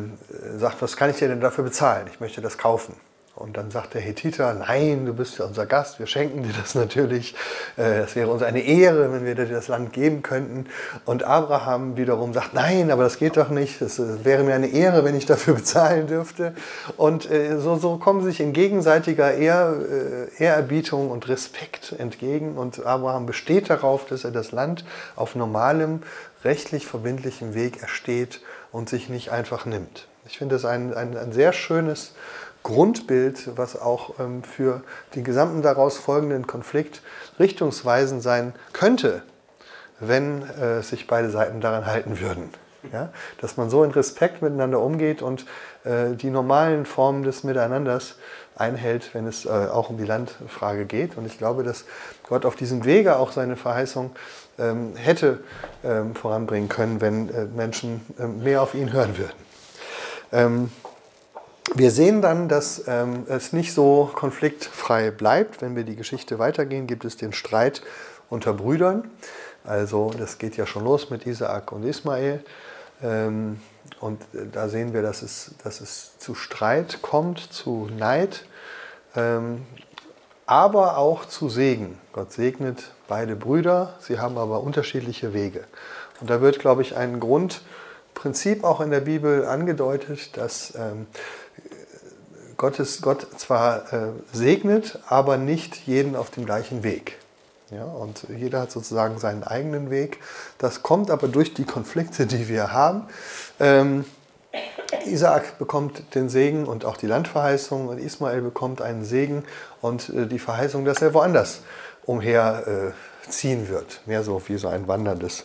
sagt, 0.56 0.80
was 0.80 0.96
kann 0.96 1.10
ich 1.10 1.16
dir 1.16 1.28
denn 1.28 1.40
dafür 1.40 1.64
bezahlen? 1.64 2.06
Ich 2.10 2.20
möchte 2.20 2.40
das 2.40 2.58
kaufen. 2.58 2.94
Und 3.38 3.56
dann 3.56 3.70
sagt 3.70 3.94
der 3.94 4.00
Hethiter, 4.00 4.52
nein, 4.52 5.06
du 5.06 5.14
bist 5.14 5.38
ja 5.38 5.44
unser 5.44 5.64
Gast, 5.64 6.00
wir 6.00 6.08
schenken 6.08 6.42
dir 6.42 6.52
das 6.60 6.74
natürlich. 6.74 7.36
Äh, 7.76 8.00
es 8.00 8.16
wäre 8.16 8.30
uns 8.30 8.42
eine 8.42 8.60
Ehre, 8.60 9.12
wenn 9.12 9.24
wir 9.24 9.36
dir 9.36 9.46
das 9.46 9.68
Land 9.68 9.92
geben 9.92 10.22
könnten. 10.22 10.66
Und 11.04 11.22
Abraham 11.22 11.96
wiederum 11.96 12.34
sagt, 12.34 12.52
nein, 12.54 12.90
aber 12.90 13.04
das 13.04 13.16
geht 13.16 13.36
doch 13.36 13.50
nicht. 13.50 13.80
Es 13.80 14.00
äh, 14.00 14.24
wäre 14.24 14.42
mir 14.42 14.54
eine 14.54 14.66
Ehre, 14.66 15.04
wenn 15.04 15.16
ich 15.16 15.24
dafür 15.24 15.54
bezahlen 15.58 16.08
dürfte. 16.08 16.52
Und 16.96 17.30
äh, 17.30 17.58
so, 17.58 17.76
so 17.76 17.96
kommen 17.98 18.24
sich 18.24 18.40
in 18.40 18.52
gegenseitiger 18.52 19.32
Ehr, 19.34 19.76
Ehrerbietung 20.38 21.10
und 21.10 21.28
Respekt 21.28 21.94
entgegen. 21.96 22.56
Und 22.56 22.84
Abraham 22.84 23.26
besteht 23.26 23.70
darauf, 23.70 24.04
dass 24.06 24.24
er 24.24 24.32
das 24.32 24.50
Land 24.50 24.84
auf 25.14 25.36
normalem, 25.36 26.02
rechtlich 26.44 26.86
verbindlichem 26.86 27.54
Weg 27.54 27.82
ersteht 27.82 28.40
und 28.72 28.88
sich 28.88 29.08
nicht 29.08 29.30
einfach 29.30 29.64
nimmt. 29.64 30.08
Ich 30.26 30.38
finde 30.38 30.56
das 30.56 30.64
ein, 30.64 30.92
ein, 30.92 31.16
ein 31.16 31.32
sehr 31.32 31.52
schönes 31.52 32.12
Grundbild, 32.68 33.56
was 33.56 33.80
auch 33.80 34.20
ähm, 34.20 34.42
für 34.42 34.82
den 35.14 35.24
gesamten 35.24 35.62
daraus 35.62 35.96
folgenden 35.96 36.46
Konflikt 36.46 37.00
richtungsweisend 37.38 38.22
sein 38.22 38.52
könnte, 38.74 39.22
wenn 40.00 40.42
äh, 40.42 40.82
sich 40.82 41.06
beide 41.06 41.30
Seiten 41.30 41.62
daran 41.62 41.86
halten 41.86 42.20
würden. 42.20 42.50
Ja? 42.92 43.08
Dass 43.40 43.56
man 43.56 43.70
so 43.70 43.82
in 43.84 43.90
Respekt 43.90 44.42
miteinander 44.42 44.80
umgeht 44.80 45.22
und 45.22 45.46
äh, 45.84 46.10
die 46.14 46.28
normalen 46.28 46.84
Formen 46.84 47.22
des 47.22 47.42
Miteinanders 47.42 48.16
einhält, 48.54 49.14
wenn 49.14 49.26
es 49.26 49.46
äh, 49.46 49.48
auch 49.48 49.88
um 49.88 49.96
die 49.96 50.04
Landfrage 50.04 50.84
geht. 50.84 51.16
Und 51.16 51.24
ich 51.24 51.38
glaube, 51.38 51.62
dass 51.62 51.86
Gott 52.28 52.44
auf 52.44 52.54
diesem 52.54 52.84
Wege 52.84 53.16
auch 53.16 53.32
seine 53.32 53.56
Verheißung 53.56 54.14
ähm, 54.58 54.94
hätte 54.94 55.40
ähm, 55.82 56.14
voranbringen 56.14 56.68
können, 56.68 57.00
wenn 57.00 57.30
Menschen 57.56 58.02
mehr 58.42 58.60
auf 58.60 58.74
ihn 58.74 58.92
hören 58.92 59.16
würden. 59.16 60.70
Wir 61.78 61.92
sehen 61.92 62.22
dann, 62.22 62.48
dass 62.48 62.88
ähm, 62.88 63.24
es 63.28 63.52
nicht 63.52 63.72
so 63.72 64.10
konfliktfrei 64.12 65.12
bleibt. 65.12 65.62
Wenn 65.62 65.76
wir 65.76 65.84
die 65.84 65.94
Geschichte 65.94 66.40
weitergehen, 66.40 66.88
gibt 66.88 67.04
es 67.04 67.16
den 67.16 67.32
Streit 67.32 67.82
unter 68.28 68.52
Brüdern. 68.52 69.08
Also 69.62 70.10
das 70.18 70.38
geht 70.38 70.56
ja 70.56 70.66
schon 70.66 70.82
los 70.82 71.08
mit 71.10 71.24
Isaak 71.24 71.70
und 71.70 71.84
Ismael. 71.84 72.42
Ähm, 73.00 73.60
und 74.00 74.20
äh, 74.34 74.48
da 74.50 74.68
sehen 74.68 74.92
wir, 74.92 75.02
dass 75.02 75.22
es, 75.22 75.52
dass 75.62 75.80
es 75.80 76.18
zu 76.18 76.34
Streit 76.34 77.00
kommt, 77.00 77.38
zu 77.38 77.88
Neid, 77.96 78.44
ähm, 79.14 79.64
aber 80.46 80.98
auch 80.98 81.26
zu 81.26 81.48
Segen. 81.48 81.96
Gott 82.12 82.32
segnet 82.32 82.90
beide 83.06 83.36
Brüder, 83.36 83.94
sie 84.00 84.18
haben 84.18 84.36
aber 84.36 84.64
unterschiedliche 84.64 85.32
Wege. 85.32 85.62
Und 86.20 86.28
da 86.28 86.40
wird, 86.40 86.58
glaube 86.58 86.82
ich, 86.82 86.96
ein 86.96 87.20
Grundprinzip 87.20 88.64
auch 88.64 88.80
in 88.80 88.90
der 88.90 89.02
Bibel 89.02 89.46
angedeutet, 89.46 90.36
dass 90.36 90.74
ähm, 90.74 91.06
Gottes, 92.58 93.00
Gott 93.02 93.26
zwar 93.36 93.92
äh, 93.92 94.08
segnet, 94.32 94.98
aber 95.06 95.38
nicht 95.38 95.86
jeden 95.86 96.16
auf 96.16 96.30
dem 96.30 96.44
gleichen 96.44 96.82
Weg. 96.82 97.16
Ja, 97.70 97.84
und 97.84 98.26
jeder 98.34 98.62
hat 98.62 98.72
sozusagen 98.72 99.18
seinen 99.18 99.44
eigenen 99.44 99.90
Weg. 99.90 100.18
Das 100.58 100.82
kommt 100.82 101.10
aber 101.10 101.28
durch 101.28 101.54
die 101.54 101.64
Konflikte, 101.64 102.26
die 102.26 102.48
wir 102.48 102.72
haben. 102.72 103.06
Ähm, 103.60 104.04
Isaak 105.04 105.58
bekommt 105.58 106.14
den 106.16 106.28
Segen 106.28 106.66
und 106.66 106.84
auch 106.84 106.96
die 106.96 107.06
Landverheißung 107.06 107.88
und 107.88 107.98
Ismael 107.98 108.40
bekommt 108.40 108.82
einen 108.82 109.04
Segen 109.04 109.44
und 109.80 110.08
äh, 110.08 110.26
die 110.26 110.40
Verheißung, 110.40 110.84
dass 110.84 111.00
er 111.00 111.14
woanders 111.14 111.60
umher 112.06 112.64
äh, 112.66 113.68
wird. 113.68 114.00
Mehr 114.06 114.24
so 114.24 114.42
wie 114.46 114.56
so 114.56 114.66
ein 114.66 114.88
wanderndes 114.88 115.44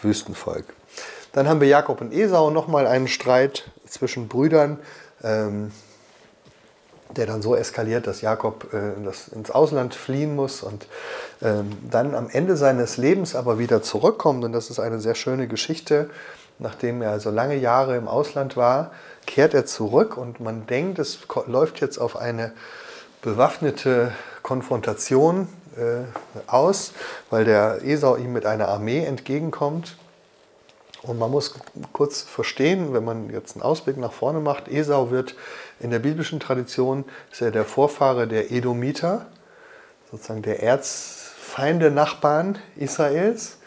Wüstenvolk. 0.00 0.64
Dann 1.32 1.48
haben 1.48 1.60
wir 1.60 1.68
Jakob 1.68 2.00
und 2.00 2.12
Esau 2.12 2.50
nochmal 2.50 2.86
einen 2.86 3.08
Streit 3.08 3.70
zwischen 3.86 4.28
Brüdern. 4.28 4.78
Ähm, 5.22 5.72
der 7.14 7.26
dann 7.26 7.42
so 7.42 7.54
eskaliert, 7.56 8.06
dass 8.06 8.20
Jakob 8.20 8.72
äh, 8.72 9.02
das 9.04 9.28
ins 9.28 9.50
Ausland 9.50 9.94
fliehen 9.94 10.34
muss 10.34 10.62
und 10.62 10.86
ähm, 11.42 11.70
dann 11.90 12.14
am 12.14 12.28
Ende 12.30 12.56
seines 12.56 12.96
Lebens 12.96 13.34
aber 13.34 13.58
wieder 13.58 13.82
zurückkommt. 13.82 14.44
Und 14.44 14.52
das 14.52 14.70
ist 14.70 14.80
eine 14.80 15.00
sehr 15.00 15.14
schöne 15.14 15.48
Geschichte. 15.48 16.10
Nachdem 16.58 17.02
er 17.02 17.10
also 17.10 17.30
lange 17.30 17.56
Jahre 17.56 17.96
im 17.96 18.06
Ausland 18.06 18.56
war, 18.56 18.92
kehrt 19.26 19.54
er 19.54 19.66
zurück 19.66 20.16
und 20.16 20.40
man 20.40 20.66
denkt, 20.66 20.98
es 20.98 21.18
läuft 21.46 21.80
jetzt 21.80 21.98
auf 21.98 22.16
eine 22.16 22.52
bewaffnete 23.22 24.12
Konfrontation 24.42 25.48
äh, 25.76 26.04
aus, 26.46 26.92
weil 27.30 27.44
der 27.44 27.80
Esau 27.82 28.16
ihm 28.16 28.32
mit 28.32 28.46
einer 28.46 28.68
Armee 28.68 29.04
entgegenkommt. 29.04 29.96
Und 31.06 31.18
man 31.18 31.30
muss 31.30 31.54
kurz 31.92 32.22
verstehen, 32.22 32.94
wenn 32.94 33.04
man 33.04 33.30
jetzt 33.30 33.56
einen 33.56 33.62
Ausblick 33.62 33.98
nach 33.98 34.12
vorne 34.12 34.40
macht, 34.40 34.68
Esau 34.68 35.10
wird 35.10 35.34
in 35.80 35.90
der 35.90 35.98
biblischen 35.98 36.40
Tradition, 36.40 37.04
ist 37.30 37.42
er 37.42 37.50
der 37.50 37.64
Vorfahre 37.64 38.26
der 38.26 38.50
Edomiter, 38.50 39.26
sozusagen 40.10 40.40
der 40.40 40.62
Erzfeinde 40.62 41.90
Nachbarn 41.90 42.58
Israels. 42.76 43.58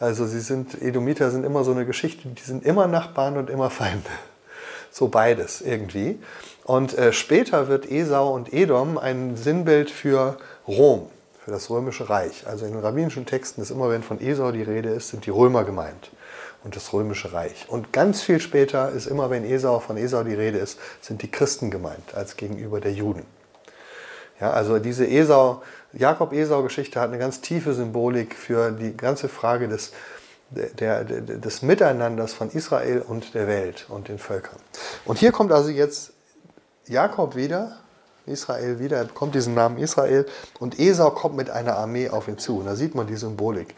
Also 0.00 0.26
sie 0.26 0.40
sind, 0.40 0.80
Edomiter 0.80 1.30
sind 1.30 1.44
immer 1.44 1.64
so 1.64 1.72
eine 1.72 1.84
Geschichte, 1.84 2.28
die 2.28 2.42
sind 2.42 2.64
immer 2.64 2.86
Nachbarn 2.86 3.36
und 3.36 3.50
immer 3.50 3.68
Feinde. 3.68 4.10
So 4.90 5.08
beides 5.08 5.60
irgendwie. 5.60 6.18
Und 6.64 6.96
äh, 6.96 7.12
später 7.12 7.68
wird 7.68 7.90
Esau 7.90 8.34
und 8.34 8.54
Edom 8.54 8.96
ein 8.96 9.36
Sinnbild 9.36 9.90
für 9.90 10.38
Rom, 10.66 11.10
für 11.44 11.50
das 11.50 11.68
römische 11.68 12.08
Reich. 12.08 12.46
Also 12.46 12.64
in 12.64 12.72
den 12.72 12.80
rabbinischen 12.80 13.26
Texten 13.26 13.60
ist 13.60 13.70
immer, 13.70 13.90
wenn 13.90 14.02
von 14.02 14.18
Esau 14.18 14.50
die 14.50 14.62
Rede 14.62 14.88
ist, 14.88 15.10
sind 15.10 15.26
die 15.26 15.30
Römer 15.30 15.64
gemeint 15.64 16.10
und 16.66 16.74
das 16.74 16.92
römische 16.92 17.32
Reich. 17.32 17.64
Und 17.68 17.92
ganz 17.92 18.22
viel 18.22 18.40
später 18.40 18.90
ist 18.90 19.06
immer, 19.06 19.30
wenn 19.30 19.44
Esau 19.44 19.78
von 19.78 19.96
Esau 19.96 20.24
die 20.24 20.34
Rede 20.34 20.58
ist, 20.58 20.80
sind 21.00 21.22
die 21.22 21.30
Christen 21.30 21.70
gemeint 21.70 22.12
als 22.14 22.36
gegenüber 22.36 22.80
der 22.80 22.92
Juden. 22.92 23.24
Ja, 24.40 24.50
also 24.50 24.80
diese 24.80 25.06
Esau, 25.06 25.62
Jakob-Esau-Geschichte 25.92 27.00
hat 27.00 27.10
eine 27.10 27.18
ganz 27.18 27.40
tiefe 27.40 27.72
Symbolik 27.72 28.34
für 28.34 28.72
die 28.72 28.96
ganze 28.96 29.28
Frage 29.28 29.68
des, 29.68 29.92
der, 30.50 31.04
der, 31.04 31.20
des 31.20 31.62
Miteinanders 31.62 32.34
von 32.34 32.50
Israel 32.50 33.00
und 33.00 33.34
der 33.34 33.46
Welt 33.46 33.86
und 33.88 34.08
den 34.08 34.18
Völkern. 34.18 34.58
Und 35.04 35.20
hier 35.20 35.30
kommt 35.30 35.52
also 35.52 35.70
jetzt 35.70 36.14
Jakob 36.88 37.36
wieder, 37.36 37.78
Israel 38.26 38.80
wieder, 38.80 38.96
er 38.96 39.04
bekommt 39.04 39.36
diesen 39.36 39.54
Namen 39.54 39.78
Israel 39.78 40.26
und 40.58 40.80
Esau 40.80 41.12
kommt 41.12 41.36
mit 41.36 41.48
einer 41.48 41.76
Armee 41.76 42.10
auf 42.10 42.26
ihn 42.26 42.38
zu. 42.38 42.58
Und 42.58 42.66
da 42.66 42.74
sieht 42.74 42.96
man 42.96 43.06
die 43.06 43.14
Symbolik. 43.14 43.76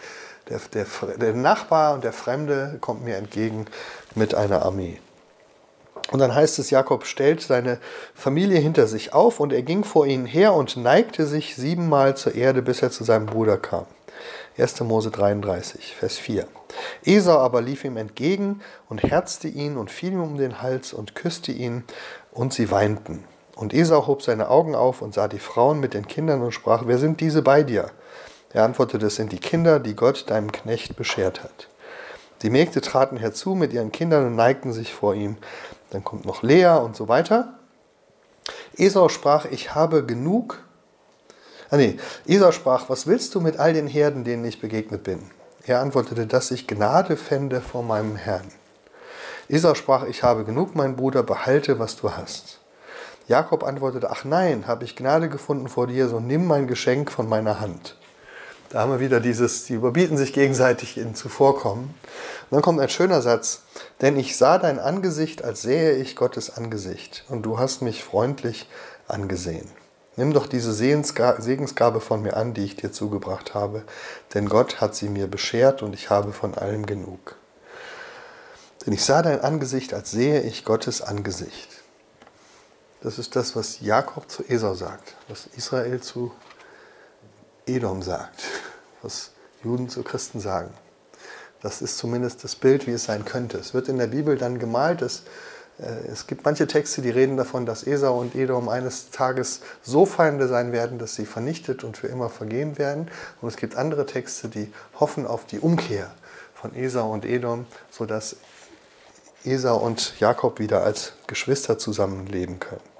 Der, 0.48 0.60
der, 0.72 0.86
der 1.18 1.34
Nachbar 1.34 1.94
und 1.94 2.04
der 2.04 2.12
Fremde 2.12 2.78
kommt 2.80 3.04
mir 3.04 3.16
entgegen 3.16 3.66
mit 4.14 4.34
einer 4.34 4.62
Armee. 4.62 4.98
Und 6.10 6.20
dann 6.20 6.34
heißt 6.34 6.58
es, 6.58 6.70
Jakob 6.70 7.04
stellt 7.04 7.42
seine 7.42 7.78
Familie 8.14 8.58
hinter 8.58 8.86
sich 8.86 9.12
auf 9.12 9.40
und 9.40 9.52
er 9.52 9.62
ging 9.62 9.84
vor 9.84 10.06
ihnen 10.06 10.24
her 10.24 10.54
und 10.54 10.76
neigte 10.76 11.26
sich 11.26 11.54
siebenmal 11.56 12.16
zur 12.16 12.34
Erde, 12.34 12.62
bis 12.62 12.80
er 12.82 12.90
zu 12.90 13.04
seinem 13.04 13.26
Bruder 13.26 13.58
kam. 13.58 13.84
1. 14.56 14.80
Mose 14.80 15.10
33, 15.10 15.94
Vers 15.94 16.16
4. 16.16 16.46
Esau 17.04 17.38
aber 17.38 17.60
lief 17.60 17.84
ihm 17.84 17.96
entgegen 17.96 18.60
und 18.88 19.02
herzte 19.02 19.48
ihn 19.48 19.76
und 19.76 19.90
fiel 19.90 20.12
ihm 20.12 20.22
um 20.22 20.36
den 20.36 20.62
Hals 20.62 20.92
und 20.92 21.14
küsste 21.14 21.52
ihn 21.52 21.84
und 22.32 22.52
sie 22.52 22.70
weinten. 22.70 23.24
Und 23.54 23.74
Esau 23.74 24.06
hob 24.06 24.22
seine 24.22 24.48
Augen 24.48 24.74
auf 24.74 25.02
und 25.02 25.14
sah 25.14 25.28
die 25.28 25.38
Frauen 25.38 25.78
mit 25.78 25.94
den 25.94 26.08
Kindern 26.08 26.42
und 26.42 26.52
sprach, 26.52 26.84
wer 26.86 26.98
sind 26.98 27.20
diese 27.20 27.42
bei 27.42 27.62
dir? 27.62 27.90
Er 28.52 28.64
antwortete, 28.64 29.06
es 29.06 29.16
sind 29.16 29.32
die 29.32 29.40
Kinder, 29.40 29.78
die 29.78 29.94
Gott 29.94 30.30
deinem 30.30 30.52
Knecht 30.52 30.96
beschert 30.96 31.42
hat. 31.42 31.68
Die 32.42 32.50
Mägde 32.50 32.80
traten 32.80 33.16
herzu 33.16 33.54
mit 33.54 33.72
ihren 33.72 33.92
Kindern 33.92 34.26
und 34.26 34.36
neigten 34.36 34.72
sich 34.72 34.94
vor 34.94 35.14
ihm. 35.14 35.36
Dann 35.90 36.04
kommt 36.04 36.24
noch 36.24 36.42
Lea 36.42 36.78
und 36.82 36.96
so 36.96 37.08
weiter. 37.08 37.54
Esau 38.76 39.08
sprach, 39.08 39.44
ich 39.46 39.74
habe 39.74 40.04
genug. 40.04 40.62
Ah 41.70 41.76
nee, 41.76 41.98
Esau 42.26 42.52
sprach, 42.52 42.88
was 42.88 43.06
willst 43.06 43.34
du 43.34 43.40
mit 43.40 43.58
all 43.58 43.72
den 43.72 43.86
Herden, 43.86 44.24
denen 44.24 44.44
ich 44.44 44.60
begegnet 44.60 45.02
bin? 45.02 45.30
Er 45.66 45.80
antwortete, 45.80 46.26
dass 46.26 46.50
ich 46.50 46.66
Gnade 46.66 47.16
fände 47.16 47.60
vor 47.60 47.82
meinem 47.82 48.16
Herrn. 48.16 48.48
Esau 49.48 49.74
sprach, 49.74 50.04
ich 50.04 50.22
habe 50.22 50.44
genug, 50.44 50.74
mein 50.74 50.96
Bruder, 50.96 51.22
behalte, 51.22 51.78
was 51.78 51.96
du 51.96 52.12
hast. 52.12 52.60
Jakob 53.26 53.64
antwortete, 53.64 54.10
ach 54.10 54.24
nein, 54.24 54.66
habe 54.66 54.84
ich 54.84 54.96
Gnade 54.96 55.28
gefunden 55.28 55.68
vor 55.68 55.86
dir, 55.86 56.08
so 56.08 56.20
nimm 56.20 56.46
mein 56.46 56.66
Geschenk 56.66 57.10
von 57.10 57.28
meiner 57.28 57.60
Hand. 57.60 57.96
Da 58.70 58.80
haben 58.80 58.92
wir 58.92 59.00
wieder 59.00 59.20
dieses, 59.20 59.64
die 59.64 59.74
überbieten 59.74 60.18
sich 60.18 60.32
gegenseitig 60.32 60.98
in 60.98 61.14
Zuvorkommen. 61.14 61.84
Und 61.84 62.50
dann 62.50 62.62
kommt 62.62 62.80
ein 62.80 62.88
schöner 62.90 63.22
Satz, 63.22 63.62
denn 64.02 64.18
ich 64.18 64.36
sah 64.36 64.58
dein 64.58 64.78
Angesicht, 64.78 65.42
als 65.42 65.62
sähe 65.62 65.92
ich 65.92 66.16
Gottes 66.16 66.56
Angesicht, 66.56 67.24
und 67.28 67.42
du 67.42 67.58
hast 67.58 67.80
mich 67.80 68.04
freundlich 68.04 68.68
angesehen. 69.06 69.68
Nimm 70.16 70.32
doch 70.32 70.46
diese 70.46 70.72
Segensgabe 70.72 72.00
von 72.00 72.22
mir 72.22 72.36
an, 72.36 72.52
die 72.52 72.64
ich 72.64 72.76
dir 72.76 72.92
zugebracht 72.92 73.54
habe, 73.54 73.84
denn 74.34 74.48
Gott 74.48 74.80
hat 74.80 74.94
sie 74.96 75.08
mir 75.08 75.28
beschert 75.28 75.80
und 75.82 75.94
ich 75.94 76.10
habe 76.10 76.32
von 76.32 76.54
allem 76.54 76.86
genug. 76.86 77.36
Denn 78.84 78.92
ich 78.92 79.04
sah 79.04 79.22
dein 79.22 79.40
Angesicht, 79.40 79.94
als 79.94 80.10
sehe 80.10 80.42
ich 80.42 80.64
Gottes 80.64 81.02
Angesicht. 81.02 81.68
Das 83.00 83.18
ist 83.18 83.36
das, 83.36 83.54
was 83.54 83.80
Jakob 83.80 84.28
zu 84.28 84.42
Esau 84.48 84.74
sagt, 84.74 85.14
was 85.28 85.46
Israel 85.56 86.00
zu 86.00 86.32
Edom 87.68 88.02
sagt, 88.02 88.42
was 89.02 89.30
Juden 89.62 89.88
zu 89.88 90.02
Christen 90.02 90.40
sagen. 90.40 90.70
Das 91.60 91.82
ist 91.82 91.98
zumindest 91.98 92.44
das 92.44 92.56
Bild, 92.56 92.86
wie 92.86 92.92
es 92.92 93.04
sein 93.04 93.24
könnte. 93.24 93.58
Es 93.58 93.74
wird 93.74 93.88
in 93.88 93.98
der 93.98 94.06
Bibel 94.06 94.36
dann 94.38 94.58
gemalt, 94.58 95.02
dass 95.02 95.22
Äh, 95.78 96.08
es 96.10 96.26
gibt 96.26 96.44
manche 96.44 96.66
Texte, 96.66 97.02
die 97.02 97.10
reden 97.10 97.36
davon, 97.36 97.66
dass 97.66 97.86
Esau 97.86 98.18
und 98.18 98.34
Edom 98.34 98.68
eines 98.68 99.10
Tages 99.10 99.60
so 99.82 100.06
Feinde 100.06 100.48
sein 100.48 100.72
werden, 100.72 100.98
dass 100.98 101.14
sie 101.14 101.26
vernichtet 101.26 101.84
und 101.84 101.96
für 101.96 102.08
immer 102.08 102.30
vergehen 102.30 102.78
werden. 102.78 103.10
Und 103.40 103.48
es 103.48 103.56
gibt 103.56 103.76
andere 103.76 104.06
Texte, 104.06 104.48
die 104.48 104.72
hoffen 104.98 105.26
auf 105.26 105.46
die 105.46 105.60
Umkehr 105.60 106.10
von 106.54 106.74
Esau 106.74 107.12
und 107.12 107.24
Edom, 107.24 107.66
sodass 107.90 108.36
Esau 109.44 109.76
und 109.76 110.18
Jakob 110.18 110.58
wieder 110.58 110.82
als 110.82 111.12
Geschwister 111.26 111.78
zusammenleben 111.78 112.58
können. 112.58 112.97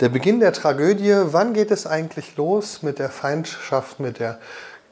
Der 0.00 0.10
Beginn 0.10 0.38
der 0.38 0.52
Tragödie, 0.52 1.12
wann 1.24 1.54
geht 1.54 1.72
es 1.72 1.84
eigentlich 1.84 2.36
los 2.36 2.84
mit 2.84 3.00
der 3.00 3.10
Feindschaft, 3.10 3.98
mit 3.98 4.20
der 4.20 4.38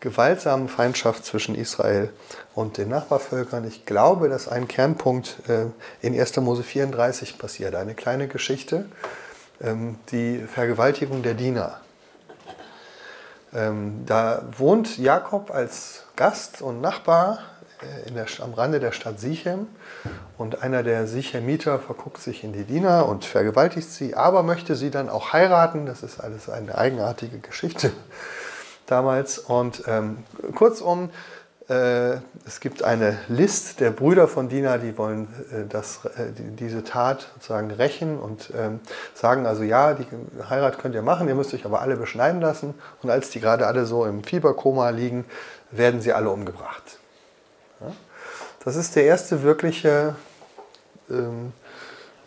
gewaltsamen 0.01 0.69
Feindschaft 0.69 1.25
zwischen 1.25 1.55
Israel 1.55 2.11
und 2.57 2.77
den 2.77 2.89
Nachbarvölkern. 2.89 3.65
Ich 3.69 3.87
glaube, 3.87 4.29
dass 4.29 4.49
ein 4.49 4.67
Kernpunkt 4.67 5.37
äh, 5.49 5.67
in 6.05 6.19
1. 6.19 6.39
Mose 6.39 6.65
34 6.65 7.39
passiert. 7.39 7.77
Eine 7.77 7.95
kleine 7.95 8.27
Geschichte, 8.27 8.87
ähm, 9.61 9.97
die 10.11 10.41
Vergewaltigung 10.41 11.23
der 11.23 11.35
Diener. 11.35 11.81
Ähm, 13.55 14.03
da 14.07 14.43
wohnt 14.59 14.99
Jakob 14.99 15.53
als 15.53 16.03
Gast 16.17 16.63
und 16.63 16.81
Nachbar 16.81 17.39
der, 18.15 18.27
am 18.41 18.55
Rande 18.55 18.81
der 18.81 18.93
Stadt 18.93 19.21
Sichem 19.21 19.67
und 20.39 20.63
einer 20.63 20.83
der 20.83 21.07
Sichemiter 21.07 21.79
verguckt 21.79 22.21
sich 22.21 22.45
in 22.45 22.53
die 22.53 22.65
Diener 22.65 23.09
und 23.09 23.25
vergewaltigt 23.25 23.91
sie, 23.91 24.15
aber 24.15 24.43
möchte 24.43 24.75
sie 24.75 24.91
dann 24.91 25.09
auch 25.09 25.33
heiraten. 25.33 25.87
Das 25.87 26.03
ist 26.03 26.21
alles 26.21 26.49
eine 26.49 26.77
eigenartige 26.77 27.39
Geschichte 27.39 27.93
damals. 28.87 29.39
Und 29.39 29.83
ähm, 29.87 30.25
kurzum, 30.55 31.11
äh, 31.69 32.19
es 32.47 32.61
gibt 32.61 32.85
eine 32.85 33.19
List 33.29 33.81
der 33.81 33.91
Brüder 33.91 34.29
von 34.29 34.49
Dina, 34.49 34.79
die 34.79 34.97
wollen 34.97 35.27
äh, 35.51 35.67
das, 35.69 36.05
äh, 36.05 36.33
die, 36.33 36.55
diese 36.55 36.85
Tat 36.85 37.29
sozusagen 37.35 37.71
rächen 37.73 38.19
und 38.21 38.53
ähm, 38.57 38.81
sagen 39.15 39.47
also, 39.47 39.65
ja, 39.65 39.95
die 39.95 40.07
Heirat 40.49 40.79
könnt 40.79 40.95
ihr 40.95 41.03
machen, 41.03 41.27
ihr 41.27 41.35
müsst 41.35 41.53
euch 41.55 41.65
aber 41.65 41.81
alle 41.81 41.97
beschneiden 41.97 42.41
lassen. 42.41 42.75
Und 43.03 43.11
als 43.11 43.31
die 43.31 43.41
gerade 43.41 43.67
alle 43.67 43.85
so 43.85 44.05
im 44.05 44.23
Fieberkoma 44.23 44.91
liegen, 44.91 45.25
werden 45.73 46.01
sie 46.01 46.13
alle 46.13 46.31
umgebracht. 46.31 46.99
Das 48.67 48.75
ist 48.75 48.97
der 48.97 49.05
erste 49.05 49.45
wirkliche 49.45 50.17
ähm, 51.09 51.53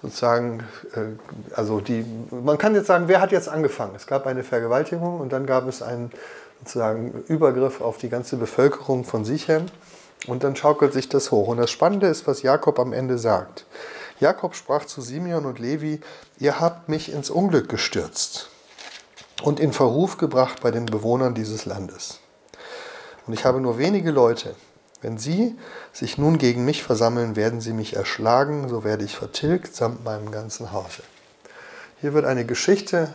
sozusagen, 0.01 0.63
äh, 0.95 1.53
also 1.53 1.81
die, 1.81 2.05
man 2.31 2.57
kann 2.57 2.73
jetzt 2.75 2.87
sagen, 2.87 3.09
wer 3.09 3.19
hat 3.19 3.33
jetzt 3.33 3.49
angefangen? 3.49 3.93
Es 3.93 4.07
gab 4.07 4.25
eine 4.25 4.45
Vergewaltigung 4.45 5.19
und 5.19 5.33
dann 5.33 5.45
gab 5.45 5.67
es 5.67 5.81
einen 5.81 6.11
sozusagen 6.59 7.25
Übergriff 7.27 7.81
auf 7.81 7.97
die 7.97 8.07
ganze 8.07 8.37
Bevölkerung 8.37 9.03
von 9.03 9.25
Sichem 9.25 9.65
und 10.27 10.45
dann 10.45 10.55
schaukelt 10.55 10.93
sich 10.93 11.09
das 11.09 11.29
hoch. 11.31 11.49
Und 11.49 11.57
das 11.57 11.71
Spannende 11.71 12.07
ist, 12.07 12.25
was 12.25 12.41
Jakob 12.41 12.79
am 12.79 12.93
Ende 12.93 13.17
sagt. 13.17 13.65
Jakob 14.21 14.55
sprach 14.55 14.85
zu 14.85 15.01
Simeon 15.01 15.45
und 15.45 15.59
Levi, 15.59 15.99
ihr 16.37 16.61
habt 16.61 16.87
mich 16.87 17.11
ins 17.11 17.29
Unglück 17.29 17.67
gestürzt 17.67 18.49
und 19.43 19.59
in 19.59 19.73
Verruf 19.73 20.15
gebracht 20.17 20.61
bei 20.61 20.71
den 20.71 20.85
Bewohnern 20.85 21.33
dieses 21.33 21.65
Landes. 21.65 22.21
Und 23.27 23.33
ich 23.33 23.43
habe 23.43 23.59
nur 23.59 23.77
wenige 23.77 24.11
Leute. 24.11 24.55
Wenn 25.01 25.17
sie 25.17 25.57
sich 25.93 26.17
nun 26.17 26.37
gegen 26.37 26.65
mich 26.65 26.83
versammeln, 26.83 27.35
werden 27.35 27.61
sie 27.61 27.73
mich 27.73 27.95
erschlagen, 27.95 28.67
so 28.67 28.83
werde 28.83 29.05
ich 29.05 29.15
vertilgt 29.15 29.75
samt 29.75 30.03
meinem 30.03 30.31
ganzen 30.31 30.71
Hause. 30.71 31.03
Hier 32.01 32.13
wird 32.13 32.25
eine 32.25 32.45
Geschichte 32.45 33.13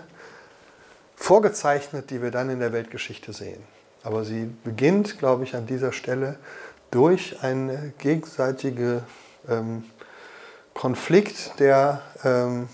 vorgezeichnet, 1.16 2.11
die 2.11 2.23
wir 2.23 2.31
dann 2.31 2.51
in 2.51 2.61
der 2.61 2.73
Weltgeschichte 2.73 3.33
sehen. 3.33 3.62
Aber 4.03 4.25
sie 4.25 4.51
beginnt, 4.64 5.18
glaube 5.18 5.44
ich, 5.44 5.55
an 5.55 5.66
dieser 5.66 5.92
Stelle 5.92 6.38
durch 6.90 7.42
einen 7.42 7.94
gegenseitigen 7.99 9.03
ähm, 9.49 9.85
Konflikt, 10.75 11.59
der 11.59 12.03
ähm, 12.25 12.68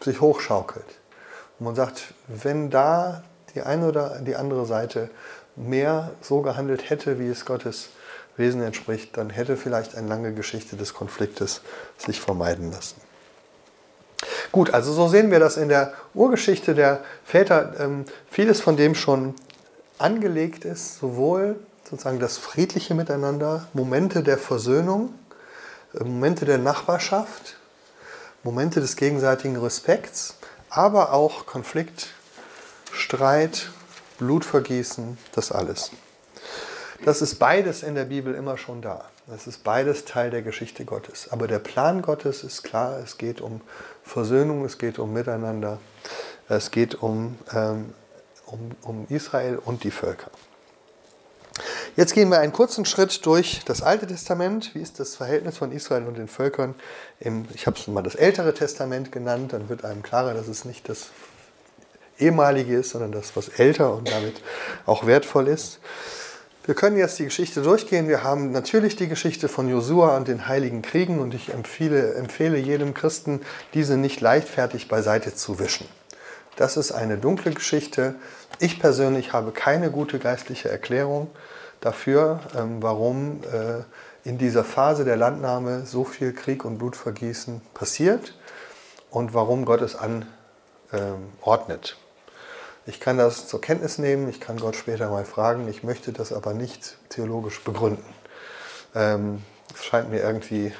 sich 0.00 0.20
hochschaukelt. 0.20 0.84
Und 1.58 1.66
man 1.66 1.74
sagt, 1.74 2.14
wenn 2.28 2.70
da 2.70 3.24
die 3.54 3.62
eine 3.62 3.88
oder 3.88 4.20
die 4.20 4.36
andere 4.36 4.66
Seite 4.66 5.10
mehr 5.56 6.12
so 6.20 6.42
gehandelt 6.42 6.90
hätte, 6.90 7.18
wie 7.18 7.28
es 7.28 7.46
Gottes 7.46 7.90
Wesen 8.36 8.62
entspricht, 8.62 9.16
dann 9.16 9.30
hätte 9.30 9.56
vielleicht 9.56 9.94
eine 9.94 10.08
lange 10.08 10.32
Geschichte 10.32 10.76
des 10.76 10.94
Konfliktes 10.94 11.62
sich 11.96 12.20
vermeiden 12.20 12.70
lassen. 12.70 13.00
Gut, 14.52 14.72
also 14.72 14.92
so 14.92 15.08
sehen 15.08 15.30
wir 15.30 15.40
das 15.40 15.56
in 15.56 15.68
der 15.68 15.92
Urgeschichte 16.14 16.74
der 16.74 17.00
Väter. 17.24 17.74
Ähm, 17.78 18.04
vieles 18.30 18.60
von 18.60 18.76
dem 18.76 18.94
schon 18.94 19.34
angelegt 19.98 20.64
ist, 20.64 20.98
sowohl 20.98 21.56
sozusagen 21.88 22.20
das 22.20 22.38
friedliche 22.38 22.94
Miteinander, 22.94 23.68
Momente 23.72 24.22
der 24.22 24.38
Versöhnung, 24.38 25.14
äh, 25.94 26.04
Momente 26.04 26.44
der 26.44 26.58
Nachbarschaft, 26.58 27.56
Momente 28.42 28.80
des 28.80 28.96
gegenseitigen 28.96 29.56
Respekts, 29.56 30.36
aber 30.70 31.12
auch 31.12 31.46
Konflikt, 31.46 32.08
Streit, 32.92 33.70
Blutvergießen, 34.18 35.18
das 35.32 35.52
alles. 35.52 35.90
Das 37.04 37.22
ist 37.22 37.36
beides 37.36 37.82
in 37.82 37.94
der 37.94 38.04
Bibel 38.04 38.34
immer 38.34 38.56
schon 38.56 38.82
da. 38.82 39.04
Das 39.26 39.46
ist 39.46 39.64
beides 39.64 40.04
Teil 40.04 40.30
der 40.30 40.42
Geschichte 40.42 40.84
Gottes. 40.84 41.28
Aber 41.30 41.48
der 41.48 41.58
Plan 41.58 42.02
Gottes 42.02 42.44
ist 42.44 42.62
klar, 42.62 42.98
es 42.98 43.18
geht 43.18 43.40
um 43.40 43.60
Versöhnung, 44.04 44.64
es 44.64 44.78
geht 44.78 44.98
um 44.98 45.12
Miteinander, 45.12 45.78
es 46.48 46.70
geht 46.70 46.94
um, 47.02 47.36
ähm, 47.52 47.92
um, 48.46 48.70
um 48.82 49.06
Israel 49.08 49.58
und 49.64 49.84
die 49.84 49.90
Völker. 49.90 50.30
Jetzt 51.96 52.12
gehen 52.12 52.28
wir 52.28 52.40
einen 52.40 52.52
kurzen 52.52 52.84
Schritt 52.84 53.24
durch 53.24 53.62
das 53.64 53.82
Alte 53.82 54.06
Testament. 54.06 54.74
Wie 54.74 54.80
ist 54.80 55.00
das 55.00 55.16
Verhältnis 55.16 55.56
von 55.56 55.72
Israel 55.72 56.04
und 56.04 56.18
den 56.18 56.28
Völkern? 56.28 56.74
Im, 57.20 57.48
ich 57.54 57.66
habe 57.66 57.78
es 57.78 57.86
mal 57.86 58.02
das 58.02 58.14
Ältere 58.14 58.52
Testament 58.52 59.10
genannt, 59.10 59.54
dann 59.54 59.68
wird 59.70 59.84
einem 59.84 60.02
klarer, 60.02 60.34
dass 60.34 60.46
es 60.46 60.66
nicht 60.66 60.88
das 60.88 61.08
ehemalige 62.18 62.76
ist, 62.76 62.90
sondern 62.90 63.12
das, 63.12 63.34
was 63.34 63.48
älter 63.48 63.94
und 63.94 64.10
damit 64.10 64.42
auch 64.84 65.06
wertvoll 65.06 65.48
ist. 65.48 65.80
Wir 66.66 66.74
können 66.74 66.96
jetzt 66.96 67.18
die 67.20 67.24
Geschichte 67.24 67.62
durchgehen. 67.62 68.08
Wir 68.08 68.24
haben 68.24 68.50
natürlich 68.50 68.96
die 68.96 69.06
Geschichte 69.06 69.48
von 69.48 69.68
Josua 69.68 70.16
und 70.16 70.26
den 70.26 70.48
Heiligen 70.48 70.82
Kriegen 70.82 71.20
und 71.20 71.32
ich 71.32 71.54
empfehle, 71.54 72.14
empfehle 72.14 72.58
jedem 72.58 72.92
Christen, 72.92 73.40
diese 73.72 73.96
nicht 73.96 74.20
leichtfertig 74.20 74.88
beiseite 74.88 75.32
zu 75.32 75.60
wischen. 75.60 75.86
Das 76.56 76.76
ist 76.76 76.90
eine 76.90 77.18
dunkle 77.18 77.52
Geschichte. 77.52 78.16
Ich 78.58 78.80
persönlich 78.80 79.32
habe 79.32 79.52
keine 79.52 79.92
gute 79.92 80.18
geistliche 80.18 80.68
Erklärung 80.68 81.30
dafür, 81.80 82.40
ähm, 82.56 82.82
warum 82.82 83.42
äh, 83.44 84.28
in 84.28 84.36
dieser 84.36 84.64
Phase 84.64 85.04
der 85.04 85.16
Landnahme 85.16 85.86
so 85.86 86.02
viel 86.02 86.32
Krieg 86.32 86.64
und 86.64 86.78
Blutvergießen 86.78 87.60
passiert 87.74 88.34
und 89.10 89.34
warum 89.34 89.66
Gott 89.66 89.82
es 89.82 89.96
anordnet. 90.90 91.96
Ich 92.88 93.00
kann 93.00 93.18
das 93.18 93.48
zur 93.48 93.60
Kenntnis 93.60 93.98
nehmen, 93.98 94.28
ich 94.28 94.40
kann 94.40 94.58
Gott 94.58 94.76
später 94.76 95.10
mal 95.10 95.24
fragen, 95.24 95.66
ich 95.66 95.82
möchte 95.82 96.12
das 96.12 96.32
aber 96.32 96.54
nicht 96.54 96.96
theologisch 97.08 97.60
begründen. 97.64 98.04
Ähm, 98.94 99.42
es 99.74 99.84
scheint 99.84 100.10
mir 100.10 100.20
irgendwie 100.20 100.72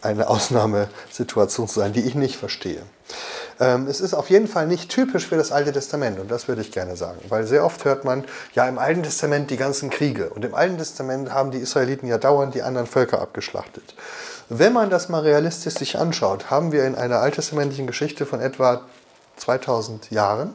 eine 0.00 0.28
Ausnahmesituation 0.28 1.68
zu 1.68 1.80
sein, 1.80 1.92
die 1.92 2.00
ich 2.00 2.14
nicht 2.14 2.36
verstehe. 2.36 2.82
Ähm, 3.60 3.86
es 3.86 4.00
ist 4.00 4.14
auf 4.14 4.30
jeden 4.30 4.48
Fall 4.48 4.66
nicht 4.66 4.90
typisch 4.90 5.26
für 5.26 5.36
das 5.36 5.52
Alte 5.52 5.72
Testament 5.72 6.18
und 6.18 6.30
das 6.30 6.48
würde 6.48 6.62
ich 6.62 6.72
gerne 6.72 6.96
sagen, 6.96 7.20
weil 7.28 7.46
sehr 7.46 7.64
oft 7.64 7.84
hört 7.84 8.04
man, 8.04 8.24
ja 8.54 8.66
im 8.66 8.78
Alten 8.78 9.02
Testament 9.02 9.50
die 9.50 9.58
ganzen 9.58 9.90
Kriege 9.90 10.30
und 10.30 10.42
im 10.42 10.54
Alten 10.54 10.78
Testament 10.78 11.32
haben 11.32 11.50
die 11.50 11.58
Israeliten 11.58 12.06
ja 12.06 12.16
dauernd 12.16 12.54
die 12.54 12.62
anderen 12.62 12.86
Völker 12.86 13.20
abgeschlachtet. 13.20 13.94
Wenn 14.48 14.72
man 14.72 14.88
das 14.88 15.10
mal 15.10 15.20
realistisch 15.20 15.74
sich 15.74 15.98
anschaut, 15.98 16.50
haben 16.50 16.72
wir 16.72 16.86
in 16.86 16.94
einer 16.94 17.18
alttestamentlichen 17.20 17.86
Geschichte 17.86 18.24
von 18.24 18.40
etwa 18.40 18.82
2000 19.36 20.10
Jahren 20.10 20.54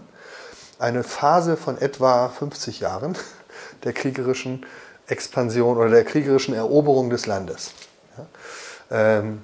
eine 0.82 1.04
Phase 1.04 1.58
von 1.58 1.78
etwa 1.78 2.30
50 2.30 2.80
Jahren 2.80 3.16
der 3.84 3.94
kriegerischen 3.94 4.66
Expansion 5.08 5.78
oder 5.78 5.90
der 5.90 6.04
kriegerischen 6.04 6.54
Eroberung 6.54 7.10
des 7.10 7.26
Landes. 7.28 7.74
Ja. 8.90 9.20
Ähm, 9.20 9.42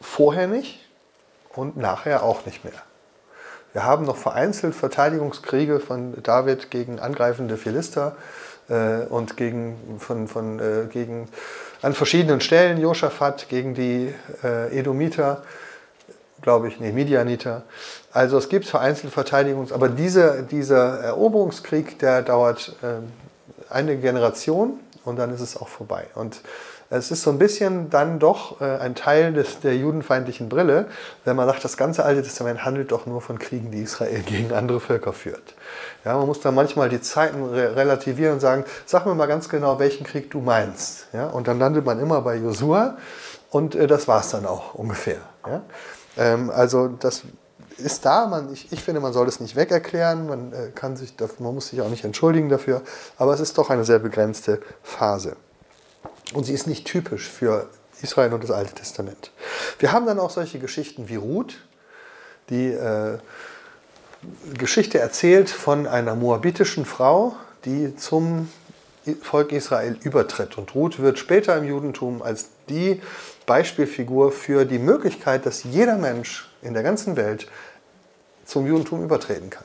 vorher 0.00 0.46
nicht 0.46 0.80
und 1.54 1.76
nachher 1.76 2.22
auch 2.22 2.46
nicht 2.46 2.64
mehr. 2.64 2.72
Wir 3.72 3.84
haben 3.84 4.04
noch 4.04 4.16
vereinzelt 4.16 4.74
Verteidigungskriege 4.74 5.80
von 5.80 6.22
David 6.22 6.70
gegen 6.70 6.98
angreifende 6.98 7.56
Philister 7.56 8.16
äh, 8.68 9.04
und 9.04 9.36
gegen, 9.36 9.98
von, 9.98 10.28
von, 10.28 10.58
äh, 10.58 10.86
gegen, 10.90 11.28
an 11.80 11.94
verschiedenen 11.94 12.40
Stellen, 12.40 12.78
Josaphat 12.78 13.48
gegen 13.48 13.74
die 13.74 14.14
äh, 14.44 14.78
Edomiter 14.78 15.42
glaube 16.42 16.68
ich, 16.68 16.80
nee, 16.80 16.92
Midianiter. 16.92 17.62
Also 18.12 18.36
es 18.36 18.48
gibt 18.48 18.66
vereinzelte 18.66 19.14
Verteidigungs-, 19.18 19.72
aber 19.72 19.88
diese, 19.88 20.42
dieser 20.42 20.98
Eroberungskrieg, 21.00 21.98
der 21.98 22.22
dauert 22.22 22.76
äh, 22.82 23.72
eine 23.72 23.96
Generation 23.96 24.80
und 25.04 25.18
dann 25.18 25.32
ist 25.32 25.40
es 25.40 25.56
auch 25.56 25.68
vorbei. 25.68 26.06
Und 26.14 26.42
es 26.94 27.10
ist 27.10 27.22
so 27.22 27.30
ein 27.30 27.38
bisschen 27.38 27.88
dann 27.88 28.18
doch 28.18 28.60
äh, 28.60 28.64
ein 28.64 28.94
Teil 28.94 29.32
des, 29.32 29.60
der 29.60 29.74
judenfeindlichen 29.76 30.50
Brille, 30.50 30.88
wenn 31.24 31.36
man 31.36 31.48
sagt, 31.48 31.64
das 31.64 31.78
ganze 31.78 32.04
Alte 32.04 32.22
Testament 32.22 32.66
handelt 32.66 32.92
doch 32.92 33.06
nur 33.06 33.22
von 33.22 33.38
Kriegen, 33.38 33.70
die 33.70 33.80
Israel 33.80 34.20
gegen 34.26 34.52
andere 34.52 34.78
Völker 34.78 35.14
führt. 35.14 35.54
Ja, 36.04 36.18
man 36.18 36.26
muss 36.26 36.40
da 36.40 36.50
manchmal 36.50 36.90
die 36.90 37.00
Zeiten 37.00 37.44
re 37.44 37.76
relativieren 37.76 38.34
und 38.34 38.40
sagen, 38.40 38.64
sag 38.84 39.06
mir 39.06 39.14
mal 39.14 39.26
ganz 39.26 39.48
genau, 39.48 39.78
welchen 39.78 40.04
Krieg 40.04 40.30
du 40.30 40.40
meinst. 40.40 41.06
Ja, 41.14 41.28
und 41.28 41.48
dann 41.48 41.58
landet 41.58 41.86
man 41.86 41.98
immer 41.98 42.20
bei 42.20 42.36
Josua 42.36 42.98
und 43.50 43.74
äh, 43.74 43.86
das 43.86 44.06
war 44.06 44.20
es 44.20 44.28
dann 44.28 44.44
auch 44.44 44.74
ungefähr. 44.74 45.20
Ja. 45.46 45.62
Ähm, 46.16 46.50
also 46.50 46.88
das 46.88 47.22
ist 47.78 48.04
da, 48.04 48.26
man, 48.26 48.52
ich, 48.52 48.72
ich, 48.72 48.82
finde, 48.82 49.00
man 49.00 49.12
soll 49.12 49.28
es 49.28 49.40
nicht 49.40 49.56
wegerklären, 49.56 50.26
man, 50.26 50.52
äh, 50.52 50.70
kann 50.74 50.96
sich, 50.96 51.14
man 51.38 51.54
muss 51.54 51.68
sich 51.68 51.80
auch 51.80 51.88
nicht 51.88 52.04
entschuldigen 52.04 52.48
dafür, 52.48 52.82
aber 53.16 53.34
es 53.34 53.40
ist 53.40 53.58
doch 53.58 53.70
eine 53.70 53.84
sehr 53.84 53.98
begrenzte 53.98 54.60
Phase. 54.82 55.36
Und 56.34 56.44
sie 56.44 56.54
ist 56.54 56.66
nicht 56.66 56.86
typisch 56.86 57.28
für 57.28 57.68
Israel 58.02 58.32
und 58.32 58.42
das 58.42 58.50
Alte 58.50 58.74
Testament. 58.74 59.30
Wir 59.78 59.92
haben 59.92 60.06
dann 60.06 60.18
auch 60.18 60.30
solche 60.30 60.58
Geschichten 60.58 61.08
wie 61.08 61.16
Ruth, 61.16 61.56
die 62.50 62.68
äh, 62.68 63.18
Geschichte 64.56 64.98
erzählt 64.98 65.50
von 65.50 65.86
einer 65.86 66.14
moabitischen 66.14 66.84
Frau, 66.84 67.36
die 67.64 67.96
zum 67.96 68.48
Volk 69.20 69.52
Israel 69.52 69.96
übertritt. 70.02 70.58
Und 70.58 70.74
Ruth 70.74 71.00
wird 71.00 71.18
später 71.18 71.56
im 71.56 71.64
Judentum 71.64 72.22
als 72.22 72.48
die 72.68 73.02
Beispielfigur 73.46 74.32
für 74.32 74.64
die 74.64 74.78
Möglichkeit, 74.78 75.46
dass 75.46 75.64
jeder 75.64 75.96
Mensch 75.96 76.50
in 76.62 76.74
der 76.74 76.82
ganzen 76.82 77.16
Welt 77.16 77.46
zum 78.44 78.66
Judentum 78.66 79.02
übertreten 79.02 79.50
kann. 79.50 79.64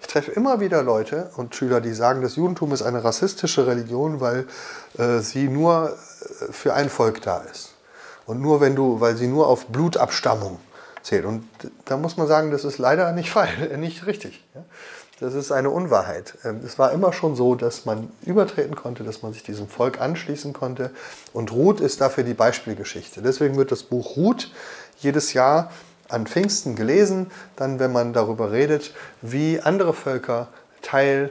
Ich 0.00 0.08
treffe 0.08 0.32
immer 0.32 0.60
wieder 0.60 0.82
Leute 0.82 1.30
und 1.36 1.54
Schüler, 1.54 1.80
die 1.80 1.92
sagen, 1.92 2.22
das 2.22 2.36
Judentum 2.36 2.72
ist 2.72 2.82
eine 2.82 3.04
rassistische 3.04 3.66
Religion, 3.66 4.20
weil 4.20 4.46
äh, 4.98 5.20
sie 5.20 5.48
nur 5.48 5.96
äh, 6.40 6.52
für 6.52 6.74
ein 6.74 6.90
Volk 6.90 7.22
da 7.22 7.38
ist. 7.38 7.74
Und 8.26 8.40
nur 8.40 8.60
wenn 8.60 8.74
du, 8.74 9.00
weil 9.00 9.16
sie 9.16 9.26
nur 9.26 9.46
auf 9.46 9.66
Blutabstammung 9.66 10.58
zählt. 11.02 11.24
Und 11.24 11.48
da 11.84 11.96
muss 11.96 12.16
man 12.16 12.26
sagen, 12.26 12.50
das 12.50 12.64
ist 12.64 12.78
leider 12.78 13.12
nicht, 13.12 13.34
nicht 13.76 14.06
richtig. 14.06 14.44
Ja? 14.54 14.64
Das 15.22 15.34
ist 15.34 15.52
eine 15.52 15.70
Unwahrheit. 15.70 16.36
Ähm, 16.44 16.62
es 16.66 16.80
war 16.80 16.90
immer 16.90 17.12
schon 17.12 17.36
so, 17.36 17.54
dass 17.54 17.84
man 17.84 18.10
übertreten 18.26 18.74
konnte, 18.74 19.04
dass 19.04 19.22
man 19.22 19.32
sich 19.32 19.44
diesem 19.44 19.68
Volk 19.68 20.00
anschließen 20.00 20.52
konnte. 20.52 20.90
Und 21.32 21.52
Ruth 21.52 21.80
ist 21.80 22.00
dafür 22.00 22.24
die 22.24 22.34
Beispielgeschichte. 22.34 23.22
Deswegen 23.22 23.56
wird 23.56 23.70
das 23.70 23.84
Buch 23.84 24.16
Ruth 24.16 24.50
jedes 24.98 25.32
Jahr 25.32 25.70
an 26.08 26.26
Pfingsten 26.26 26.74
gelesen, 26.74 27.30
dann 27.54 27.78
wenn 27.78 27.92
man 27.92 28.12
darüber 28.12 28.50
redet, 28.50 28.94
wie 29.22 29.60
andere 29.60 29.94
Völker 29.94 30.48
Teil 30.82 31.30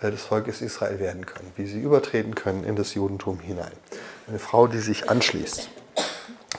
äh, 0.00 0.10
des 0.10 0.22
Volkes 0.22 0.62
Israel 0.62 0.98
werden 0.98 1.26
können, 1.26 1.52
wie 1.56 1.66
sie 1.66 1.80
übertreten 1.80 2.34
können 2.34 2.64
in 2.64 2.74
das 2.74 2.94
Judentum 2.94 3.40
hinein. 3.40 3.72
Eine 4.28 4.38
Frau, 4.38 4.66
die 4.66 4.78
sich 4.80 5.10
anschließt. 5.10 5.68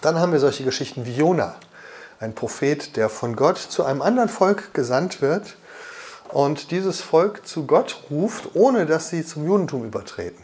Dann 0.01 0.19
haben 0.19 0.31
wir 0.31 0.39
solche 0.39 0.63
Geschichten 0.63 1.07
wie 1.07 1.15
Jona, 1.15 1.55
ein 2.19 2.35
Prophet, 2.35 2.95
der 2.97 3.09
von 3.09 3.35
Gott 3.35 3.57
zu 3.57 3.83
einem 3.83 4.03
anderen 4.03 4.29
Volk 4.29 4.75
gesandt 4.75 5.23
wird 5.23 5.57
und 6.31 6.71
dieses 6.71 7.01
Volk 7.01 7.47
zu 7.47 7.65
Gott 7.65 8.03
ruft, 8.09 8.55
ohne 8.55 8.85
dass 8.85 9.09
sie 9.09 9.25
zum 9.25 9.45
Judentum 9.45 9.85
übertreten. 9.85 10.43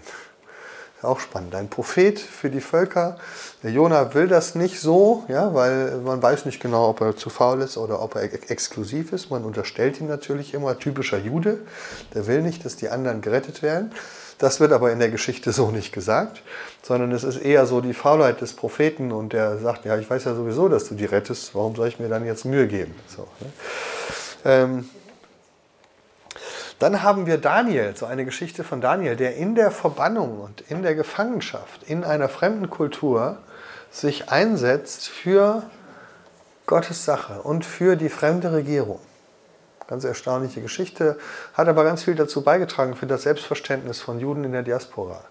Auch 1.04 1.20
spannend. 1.20 1.54
Ein 1.54 1.70
Prophet 1.70 2.18
für 2.18 2.50
die 2.50 2.62
Völker. 2.62 3.18
Der 3.62 3.72
Jona 3.72 4.14
will 4.14 4.30
das 4.30 4.56
nicht 4.56 4.80
so, 4.80 5.26
ja, 5.28 5.54
weil 5.54 5.98
man 5.98 6.22
weiß 6.22 6.46
nicht 6.46 6.62
genau, 6.62 6.90
ob 6.90 7.02
er 7.02 7.18
zu 7.18 7.30
faul 7.30 7.62
ist 7.62 7.76
oder 7.76 8.02
ob 8.02 8.16
er 8.16 8.24
exklusiv 8.24 9.12
ist. 9.12 9.30
Man 9.30 9.44
unterstellt 9.44 10.00
ihm 10.00 10.08
natürlich 10.08 10.54
immer, 10.54 10.80
typischer 10.80 11.18
Jude. 11.18 11.60
Der 12.14 12.26
will 12.28 12.42
nicht, 12.42 12.64
dass 12.64 12.78
die 12.78 12.88
anderen 12.88 13.20
gerettet 13.20 13.62
werden. 13.62 13.92
Das 14.38 14.62
wird 14.62 14.72
aber 14.72 14.94
in 14.94 15.00
der 15.00 15.10
Geschichte 15.10 15.52
so 15.52 15.72
nicht 15.72 15.92
gesagt, 15.92 16.42
sondern 16.82 17.12
es 17.12 17.24
ist 17.24 17.38
eher 17.38 17.66
so 17.66 17.82
die 17.82 17.94
Faulheit 17.94 18.40
des 18.40 18.54
Propheten 18.54 19.12
und 19.12 19.34
der 19.34 19.58
sagt, 19.58 19.86
ja, 19.86 19.98
ich 19.98 20.10
weiß 20.10 20.24
ja 20.24 20.36
sowieso, 20.36 20.70
dass 20.70 20.88
du 20.88 20.96
die 20.96 21.06
rettest, 21.06 21.54
warum 21.54 21.76
soll 21.76 21.90
ich 21.90 22.00
mir 22.00 22.10
dann 22.10 22.26
jetzt 22.26 22.46
Mühe 22.46 22.68
geben? 22.68 22.96
So, 23.08 23.28
ne? 23.40 23.52
ähm, 24.46 24.90
dann 26.84 27.02
haben 27.02 27.28
wir 27.28 27.38
Daniel, 27.38 27.96
so 27.96 28.06
eine 28.06 28.26
Geschichte 28.26 28.66
von 28.66 28.82
Daniel, 28.82 29.16
der 29.16 29.38
in 29.38 29.56
der 29.56 29.72
Verbannung 29.72 30.42
und 30.42 30.70
in 30.70 30.84
der 30.84 30.96
Gefangenschaft 30.96 31.82
in 31.84 32.04
einer 32.04 32.28
fremden 32.28 32.70
Kultur 32.70 33.38
sich 33.90 34.30
einsetzt 34.30 35.08
für 35.08 35.64
Gottes 36.66 37.06
Sache 37.06 37.42
und 37.42 37.64
für 37.64 37.96
die 37.96 38.10
fremde 38.10 38.52
Regierung. 38.52 39.00
Ganz 39.88 40.04
erstaunliche 40.04 40.60
Geschichte, 40.60 41.18
hat 41.54 41.70
aber 41.70 41.86
ganz 41.86 42.04
viel 42.04 42.16
dazu 42.16 42.42
beigetragen 42.42 42.98
für 42.98 43.08
das 43.08 43.24
Selbstverständnis 43.24 44.02
von 44.02 44.20
Juden 44.20 44.44
in 44.44 44.52
der 44.52 44.64
Diaspora. 44.64 45.24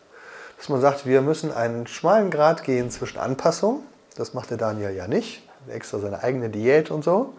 Dass 0.56 0.70
man 0.70 0.80
sagt, 0.80 1.04
wir 1.04 1.20
müssen 1.20 1.52
einen 1.52 1.86
schmalen 1.86 2.30
Grad 2.30 2.64
gehen 2.64 2.90
zwischen 2.90 3.18
Anpassung, 3.18 3.82
das 4.16 4.32
macht 4.32 4.48
der 4.48 4.56
Daniel 4.56 4.92
ja 4.92 5.06
nicht, 5.06 5.46
extra 5.68 5.98
seine 5.98 6.22
eigene 6.22 6.48
Diät 6.48 6.90
und 6.90 7.04
so, 7.04 7.34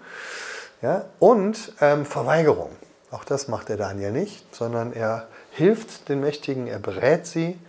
ja, 0.84 1.06
und 1.18 1.74
ähm, 1.82 2.06
Verweigerung. 2.06 2.70
Auch 3.14 3.24
das 3.24 3.48
macht 3.48 3.70
der 3.70 3.78
Daniel 3.78 4.12
nicht, 4.12 4.56
sondern 4.56 4.92
er 4.92 5.28
hilft 5.52 6.10
den 6.10 6.20
Mächtigen, 6.20 6.66
er 6.66 6.80
berät 6.80 7.28
sie 7.28 7.60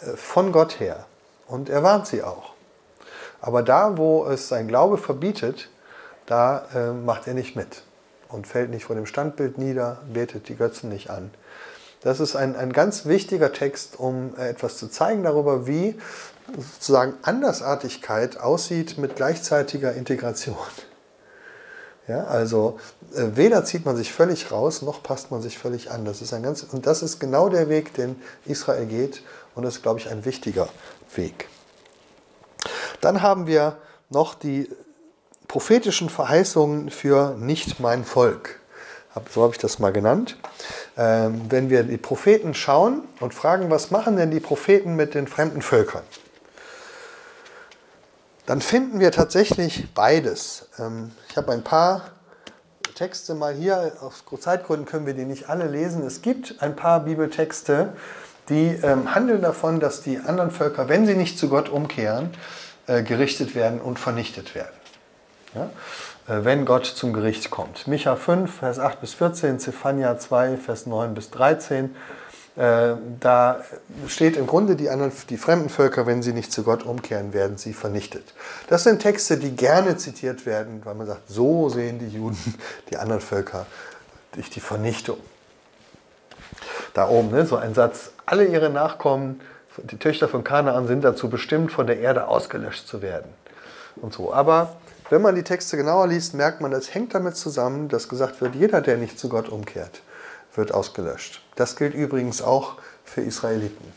äh, 0.00 0.16
von 0.16 0.52
Gott 0.52 0.78
her 0.78 1.06
und 1.48 1.68
er 1.68 1.82
warnt 1.82 2.06
sie 2.06 2.22
auch. 2.22 2.52
Aber 3.40 3.64
da, 3.64 3.98
wo 3.98 4.24
es 4.26 4.48
sein 4.48 4.68
Glaube 4.68 4.96
verbietet, 4.96 5.68
da 6.26 6.66
äh, 6.72 6.92
macht 6.92 7.26
er 7.26 7.34
nicht 7.34 7.56
mit 7.56 7.82
und 8.28 8.46
fällt 8.46 8.70
nicht 8.70 8.84
vor 8.84 8.94
dem 8.94 9.06
Standbild 9.06 9.58
nieder, 9.58 9.98
betet 10.12 10.48
die 10.48 10.54
Götzen 10.54 10.90
nicht 10.90 11.10
an. 11.10 11.32
Das 12.02 12.20
ist 12.20 12.36
ein, 12.36 12.54
ein 12.54 12.72
ganz 12.72 13.04
wichtiger 13.04 13.52
Text, 13.52 13.98
um 13.98 14.34
äh, 14.38 14.48
etwas 14.48 14.78
zu 14.78 14.86
zeigen 14.86 15.24
darüber, 15.24 15.66
wie 15.66 15.98
sozusagen 16.56 17.14
Andersartigkeit 17.22 18.38
aussieht 18.38 18.96
mit 18.96 19.16
gleichzeitiger 19.16 19.92
Integration. 19.92 20.56
Ja, 22.06 22.24
also 22.24 22.78
weder 23.16 23.64
zieht 23.64 23.84
man 23.84 23.96
sich 23.96 24.12
völlig 24.12 24.50
raus, 24.50 24.82
noch 24.82 25.02
passt 25.02 25.30
man 25.30 25.42
sich 25.42 25.58
völlig 25.58 25.90
an. 25.90 26.04
Das 26.04 26.22
ist 26.22 26.32
ein 26.32 26.42
ganz, 26.42 26.62
und 26.62 26.86
das 26.86 27.02
ist 27.02 27.18
genau 27.18 27.48
der 27.48 27.68
Weg, 27.68 27.94
den 27.94 28.20
Israel 28.44 28.86
geht. 28.86 29.22
Und 29.54 29.64
das 29.64 29.76
ist, 29.76 29.82
glaube 29.82 30.00
ich, 30.00 30.08
ein 30.08 30.24
wichtiger 30.24 30.68
Weg. 31.14 31.48
Dann 33.00 33.22
haben 33.22 33.46
wir 33.46 33.76
noch 34.10 34.34
die 34.34 34.68
prophetischen 35.48 36.08
Verheißungen 36.08 36.90
für 36.90 37.36
nicht 37.38 37.80
mein 37.80 38.04
Volk. 38.04 38.60
So 39.32 39.42
habe 39.42 39.52
ich 39.52 39.58
das 39.58 39.78
mal 39.78 39.92
genannt. 39.92 40.36
Ähm, 40.96 41.42
wenn 41.48 41.70
wir 41.70 41.84
die 41.84 41.98
Propheten 41.98 42.52
schauen 42.54 43.02
und 43.20 43.32
fragen, 43.32 43.70
was 43.70 43.92
machen 43.92 44.16
denn 44.16 44.32
die 44.32 44.40
Propheten 44.40 44.96
mit 44.96 45.14
den 45.14 45.28
fremden 45.28 45.62
Völkern? 45.62 46.02
dann 48.46 48.60
finden 48.60 49.00
wir 49.00 49.10
tatsächlich 49.10 49.92
beides. 49.94 50.68
Ähm, 50.78 51.12
ich 51.28 51.36
habe 51.36 51.52
ein 51.52 51.64
paar 51.64 52.12
Texte 52.94 53.34
mal 53.34 53.52
hier, 53.52 53.92
aus 54.00 54.24
Zeitgründen 54.40 54.86
können 54.86 55.06
wir 55.06 55.14
die 55.14 55.24
nicht 55.24 55.48
alle 55.48 55.66
lesen. 55.66 56.06
Es 56.06 56.22
gibt 56.22 56.62
ein 56.62 56.76
paar 56.76 57.00
Bibeltexte, 57.00 57.92
die 58.48 58.68
ähm, 58.82 59.14
handeln 59.14 59.42
davon, 59.42 59.80
dass 59.80 60.02
die 60.02 60.18
anderen 60.18 60.50
Völker, 60.50 60.88
wenn 60.88 61.06
sie 61.06 61.14
nicht 61.14 61.38
zu 61.38 61.48
Gott 61.48 61.68
umkehren, 61.68 62.30
äh, 62.86 63.02
gerichtet 63.02 63.54
werden 63.54 63.80
und 63.80 63.98
vernichtet 63.98 64.54
werden. 64.54 64.74
Ja? 65.54 65.70
Äh, 66.32 66.44
wenn 66.44 66.66
Gott 66.66 66.86
zum 66.86 67.12
Gericht 67.12 67.50
kommt. 67.50 67.88
Micha 67.88 68.14
5, 68.14 68.58
Vers 68.58 68.78
8 68.78 69.00
bis 69.00 69.14
14, 69.14 69.58
Zephania 69.58 70.18
2, 70.18 70.56
Vers 70.56 70.86
9 70.86 71.14
bis 71.14 71.30
13 71.30 71.96
äh, 72.56 72.94
da 73.18 73.64
steht 74.06 74.36
im 74.36 74.46
Grunde, 74.46 74.76
die, 74.76 74.88
anderen, 74.88 75.10
die 75.28 75.36
fremden 75.36 75.68
Völker, 75.68 76.06
wenn 76.06 76.22
sie 76.22 76.32
nicht 76.32 76.52
zu 76.52 76.62
Gott 76.62 76.84
umkehren, 76.84 77.32
werden 77.32 77.56
sie 77.56 77.72
vernichtet. 77.72 78.32
Das 78.68 78.84
sind 78.84 79.00
Texte, 79.00 79.38
die 79.38 79.56
gerne 79.56 79.96
zitiert 79.96 80.46
werden, 80.46 80.82
weil 80.84 80.94
man 80.94 81.06
sagt, 81.06 81.28
so 81.28 81.68
sehen 81.68 81.98
die 81.98 82.08
Juden 82.08 82.54
die 82.90 82.96
anderen 82.96 83.20
Völker 83.20 83.66
durch 84.32 84.50
die 84.50 84.60
Vernichtung. 84.60 85.18
Da 86.92 87.08
oben, 87.08 87.30
ne, 87.30 87.44
so 87.44 87.56
ein 87.56 87.74
Satz, 87.74 88.12
alle 88.24 88.44
ihre 88.44 88.70
Nachkommen, 88.70 89.40
die 89.78 89.98
Töchter 89.98 90.28
von 90.28 90.44
Kanaan 90.44 90.86
sind 90.86 91.02
dazu 91.02 91.28
bestimmt, 91.28 91.72
von 91.72 91.88
der 91.88 91.98
Erde 91.98 92.28
ausgelöscht 92.28 92.86
zu 92.86 93.02
werden. 93.02 93.32
Und 93.96 94.12
so. 94.12 94.32
Aber 94.32 94.76
wenn 95.10 95.22
man 95.22 95.34
die 95.34 95.42
Texte 95.42 95.76
genauer 95.76 96.06
liest, 96.06 96.34
merkt 96.34 96.60
man, 96.60 96.72
es 96.72 96.94
hängt 96.94 97.14
damit 97.14 97.36
zusammen, 97.36 97.88
dass 97.88 98.08
gesagt 98.08 98.40
wird, 98.40 98.54
jeder, 98.54 98.80
der 98.80 98.96
nicht 98.96 99.18
zu 99.18 99.28
Gott 99.28 99.48
umkehrt, 99.48 100.02
wird 100.54 100.72
ausgelöscht. 100.72 101.42
Das 101.56 101.76
gilt 101.76 101.94
übrigens 101.94 102.42
auch 102.42 102.76
für 103.04 103.20
Israeliten. 103.20 103.92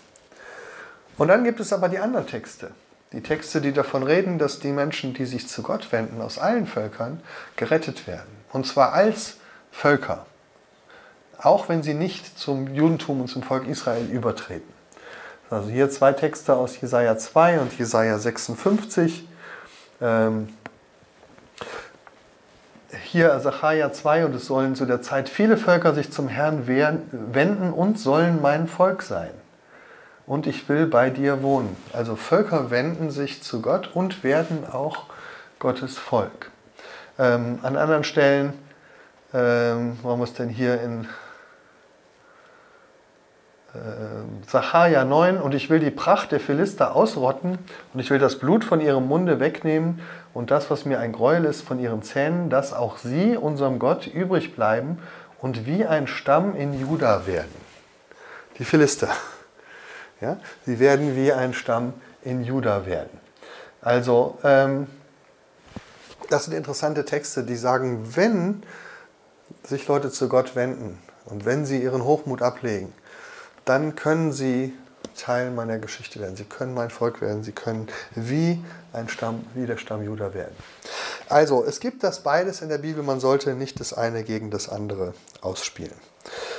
Und 1.17 1.29
dann 1.29 1.43
gibt 1.43 1.59
es 1.59 1.73
aber 1.73 1.89
die 1.89 1.99
anderen 1.99 2.27
Texte. 2.27 2.71
Die 3.13 3.21
Texte, 3.21 3.61
die 3.61 3.71
davon 3.71 4.03
reden, 4.03 4.37
dass 4.37 4.59
die 4.59 4.71
Menschen, 4.71 5.13
die 5.13 5.25
sich 5.25 5.47
zu 5.47 5.63
Gott 5.63 5.91
wenden, 5.91 6.21
aus 6.21 6.37
allen 6.37 6.67
Völkern, 6.67 7.21
gerettet 7.55 8.05
werden. 8.05 8.29
Und 8.51 8.67
zwar 8.67 8.93
als 8.93 9.37
Völker. 9.71 10.25
Auch 11.37 11.69
wenn 11.69 11.83
sie 11.83 11.93
nicht 11.93 12.37
zum 12.37 12.73
Judentum 12.73 13.21
und 13.21 13.27
zum 13.27 13.43
Volk 13.43 13.67
Israel 13.67 14.05
übertreten. 14.09 14.73
Also 15.49 15.69
hier 15.69 15.89
zwei 15.89 16.11
Texte 16.11 16.55
aus 16.55 16.79
Jesaja 16.81 17.17
2 17.17 17.61
und 17.61 17.77
Jesaja 17.77 18.17
56. 18.17 19.27
Ähm, 20.01 20.49
hier 23.03 23.39
Sacharja 23.39 23.91
2, 23.91 24.25
und 24.25 24.35
es 24.35 24.45
sollen 24.45 24.75
zu 24.75 24.85
der 24.85 25.01
Zeit 25.01 25.29
viele 25.29 25.57
Völker 25.57 25.93
sich 25.93 26.11
zum 26.11 26.27
Herrn 26.27 26.67
wenden 26.67 27.73
und 27.73 27.99
sollen 27.99 28.41
mein 28.41 28.67
Volk 28.67 29.01
sein. 29.01 29.31
und 30.27 30.45
ich 30.45 30.67
will 30.69 30.85
bei 30.85 31.09
dir 31.09 31.41
wohnen. 31.41 31.75
Also 31.93 32.15
Völker 32.15 32.69
wenden 32.69 33.09
sich 33.09 33.41
zu 33.41 33.61
Gott 33.61 33.89
und 33.95 34.23
werden 34.23 34.69
auch 34.69 35.05
Gottes 35.57 35.97
Volk. 35.97 36.51
Ähm, 37.17 37.59
an 37.63 37.77
anderen 37.77 38.03
Stellen, 38.03 38.53
ähm, 39.33 39.97
wo 40.03 40.11
haben 40.11 40.19
denn 40.33 40.49
hier 40.49 40.81
in 40.81 41.07
äh, 43.73 45.03
9, 45.03 45.37
und 45.37 45.53
ich 45.53 45.69
will 45.69 45.79
die 45.79 45.91
Pracht 45.91 46.31
der 46.31 46.39
Philister 46.39 46.95
ausrotten 46.95 47.57
und 47.93 47.99
ich 47.99 48.09
will 48.09 48.19
das 48.19 48.37
Blut 48.37 48.63
von 48.63 48.81
ihrem 48.81 49.07
Munde 49.07 49.39
wegnehmen 49.39 50.01
und 50.33 50.51
das, 50.51 50.69
was 50.69 50.85
mir 50.85 50.99
ein 50.99 51.11
Gräuel 51.11 51.45
ist, 51.45 51.61
von 51.61 51.79
ihren 51.79 52.03
Zähnen, 52.03 52.49
dass 52.49 52.73
auch 52.73 52.97
sie 52.97 53.37
unserem 53.37 53.79
Gott 53.79 54.07
übrig 54.07 54.55
bleiben 54.55 54.99
und 55.39 55.65
wie 55.65 55.85
ein 55.85 56.07
Stamm 56.07 56.55
in 56.55 56.79
Juda 56.79 57.27
werden. 57.27 57.55
Die 58.57 58.65
Philister. 58.65 59.09
Ja, 60.19 60.37
sie 60.65 60.79
werden 60.79 61.15
wie 61.15 61.31
ein 61.31 61.53
Stamm 61.53 61.93
in 62.23 62.43
Juda 62.43 62.87
werden. 62.87 63.19
Also, 63.81 64.39
ähm, 64.43 64.87
das 66.31 66.45
sind 66.45 66.55
interessante 66.55 67.05
Texte, 67.05 67.43
die 67.43 67.55
sagen, 67.55 68.15
wenn 68.15 68.63
sich 69.63 69.87
Leute 69.87 70.09
zu 70.09 70.27
Gott 70.27 70.55
wenden 70.55 70.97
und 71.25 71.45
wenn 71.45 71.67
sie 71.67 71.81
ihren 71.81 72.03
Hochmut 72.03 72.41
ablegen, 72.41 72.93
dann 73.69 73.95
können 73.95 74.31
sie 74.31 74.73
Teil 75.17 75.51
meiner 75.51 75.79
Geschichte 75.79 76.19
werden. 76.19 76.35
Sie 76.35 76.43
können 76.43 76.73
mein 76.73 76.89
Volk 76.89 77.21
werden. 77.21 77.43
Sie 77.43 77.51
können 77.51 77.87
wie 78.15 78.63
ein 78.93 79.09
Stamm, 79.09 79.45
wie 79.55 79.65
der 79.65 79.77
Stamm 79.77 80.03
Juda 80.03 80.33
werden. 80.33 80.55
Also, 81.27 81.65
es 81.65 81.79
gibt 81.79 82.03
das 82.03 82.21
beides 82.21 82.61
in 82.61 82.69
der 82.69 82.77
Bibel. 82.77 83.03
Man 83.03 83.19
sollte 83.19 83.53
nicht 83.53 83.79
das 83.79 83.93
eine 83.93 84.23
gegen 84.23 84.51
das 84.51 84.69
andere 84.69 85.13
ausspielen. 85.41 85.95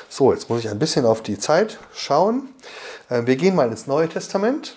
So, 0.08 0.32
jetzt 0.32 0.50
muss 0.50 0.60
ich 0.60 0.68
ein 0.68 0.78
bisschen 0.78 1.06
auf 1.06 1.22
die 1.22 1.38
Zeit 1.38 1.78
schauen. 1.94 2.48
Äh, 3.08 3.26
wir 3.26 3.36
gehen 3.36 3.54
mal 3.54 3.68
ins 3.68 3.86
Neue 3.86 4.08
Testament. 4.08 4.76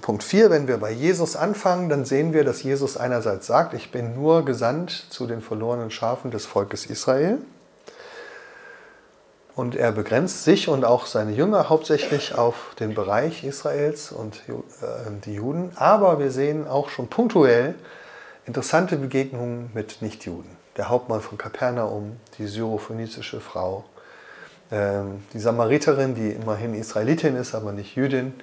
Punkt 0.00 0.22
4, 0.22 0.50
wenn 0.50 0.68
wir 0.68 0.78
bei 0.78 0.92
Jesus 0.92 1.34
anfangen, 1.34 1.88
dann 1.88 2.04
sehen 2.04 2.32
wir, 2.32 2.44
dass 2.44 2.62
Jesus 2.62 2.96
einerseits 2.96 3.48
sagt, 3.48 3.74
ich 3.74 3.90
bin 3.90 4.14
nur 4.14 4.44
gesandt 4.44 5.06
zu 5.10 5.26
den 5.26 5.42
verlorenen 5.42 5.90
Schafen 5.90 6.30
des 6.30 6.46
Volkes 6.46 6.86
Israel. 6.86 7.38
Und 9.58 9.74
er 9.74 9.90
begrenzt 9.90 10.44
sich 10.44 10.68
und 10.68 10.84
auch 10.84 11.06
seine 11.06 11.32
Jünger 11.32 11.68
hauptsächlich 11.68 12.32
auf 12.36 12.76
den 12.78 12.94
Bereich 12.94 13.42
Israels 13.42 14.12
und 14.12 14.36
äh, 14.46 14.52
die 15.24 15.34
Juden. 15.34 15.72
Aber 15.74 16.20
wir 16.20 16.30
sehen 16.30 16.68
auch 16.68 16.90
schon 16.90 17.08
punktuell 17.08 17.74
interessante 18.46 18.94
Begegnungen 18.94 19.72
mit 19.74 20.00
Nichtjuden. 20.00 20.48
Der 20.76 20.90
Hauptmann 20.90 21.22
von 21.22 21.38
Kapernaum, 21.38 22.20
die 22.38 22.46
syrophönizische 22.46 23.40
Frau, 23.40 23.84
ähm, 24.70 25.24
die 25.32 25.40
Samariterin, 25.40 26.14
die 26.14 26.30
immerhin 26.30 26.72
Israelitin 26.72 27.34
ist, 27.34 27.56
aber 27.56 27.72
nicht 27.72 27.96
Jüdin. 27.96 28.34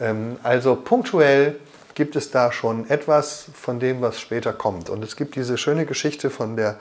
Ähm, 0.00 0.38
also 0.42 0.74
punktuell 0.74 1.56
gibt 1.94 2.16
es 2.16 2.30
da 2.30 2.50
schon 2.50 2.88
etwas 2.88 3.44
von 3.52 3.78
dem, 3.78 4.00
was 4.00 4.18
später 4.18 4.54
kommt. 4.54 4.88
Und 4.88 5.04
es 5.04 5.16
gibt 5.16 5.36
diese 5.36 5.58
schöne 5.58 5.84
Geschichte 5.84 6.30
von 6.30 6.56
der 6.56 6.78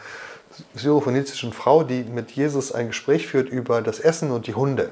syrophönizischen 0.76 1.54
Frau, 1.54 1.84
die 1.84 2.04
mit 2.04 2.32
Jesus 2.32 2.72
ein 2.72 2.88
Gespräch 2.88 3.28
führt 3.28 3.50
über 3.50 3.82
das 3.82 4.00
Essen 4.00 4.32
und 4.32 4.48
die 4.48 4.56
Hunde. 4.56 4.92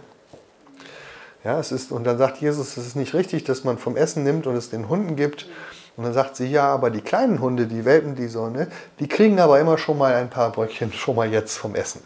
Ja, 1.43 1.59
es 1.59 1.71
ist, 1.71 1.91
und 1.91 2.05
dann 2.05 2.17
sagt 2.17 2.37
Jesus, 2.37 2.77
es 2.77 2.87
ist 2.87 2.95
nicht 2.95 3.13
richtig, 3.13 3.43
dass 3.43 3.63
man 3.63 3.77
vom 3.77 3.97
Essen 3.97 4.23
nimmt 4.23 4.47
und 4.47 4.55
es 4.55 4.69
den 4.69 4.87
Hunden 4.87 5.15
gibt. 5.15 5.47
Und 5.95 6.05
dann 6.05 6.13
sagt 6.13 6.35
sie, 6.35 6.47
ja, 6.47 6.73
aber 6.73 6.89
die 6.89 7.01
kleinen 7.01 7.39
Hunde, 7.39 7.67
die 7.67 7.85
Welpen, 7.85 8.15
die 8.15 8.27
so, 8.27 8.49
ne, 8.49 8.67
die 8.99 9.07
kriegen 9.07 9.39
aber 9.39 9.59
immer 9.59 9.77
schon 9.77 9.97
mal 9.97 10.15
ein 10.15 10.29
paar 10.29 10.51
Bröckchen 10.51 10.93
schon 10.93 11.15
mal 11.15 11.31
jetzt 11.31 11.57
vom 11.57 11.75
Essen. 11.75 12.01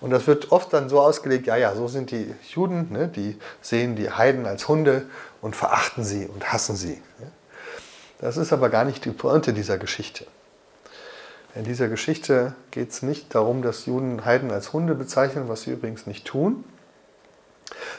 Und 0.00 0.10
das 0.10 0.26
wird 0.26 0.52
oft 0.52 0.72
dann 0.72 0.90
so 0.90 1.00
ausgelegt, 1.00 1.46
ja, 1.46 1.56
ja, 1.56 1.74
so 1.74 1.88
sind 1.88 2.10
die 2.10 2.32
Juden, 2.50 2.92
ne, 2.92 3.08
die 3.08 3.38
sehen 3.62 3.96
die 3.96 4.10
Heiden 4.10 4.46
als 4.46 4.68
Hunde 4.68 5.06
und 5.40 5.56
verachten 5.56 6.04
sie 6.04 6.26
und 6.26 6.52
hassen 6.52 6.76
sie. 6.76 7.00
Das 8.18 8.36
ist 8.36 8.52
aber 8.52 8.68
gar 8.68 8.84
nicht 8.84 9.04
die 9.04 9.10
Pointe 9.10 9.52
dieser 9.52 9.78
Geschichte. 9.78 10.26
In 11.56 11.64
dieser 11.64 11.88
Geschichte 11.88 12.54
geht 12.70 12.90
es 12.90 13.00
nicht 13.00 13.34
darum, 13.34 13.62
dass 13.62 13.86
Juden 13.86 14.26
Heiden 14.26 14.50
als 14.50 14.74
Hunde 14.74 14.94
bezeichnen, 14.94 15.48
was 15.48 15.62
sie 15.62 15.70
übrigens 15.70 16.06
nicht 16.06 16.26
tun, 16.26 16.64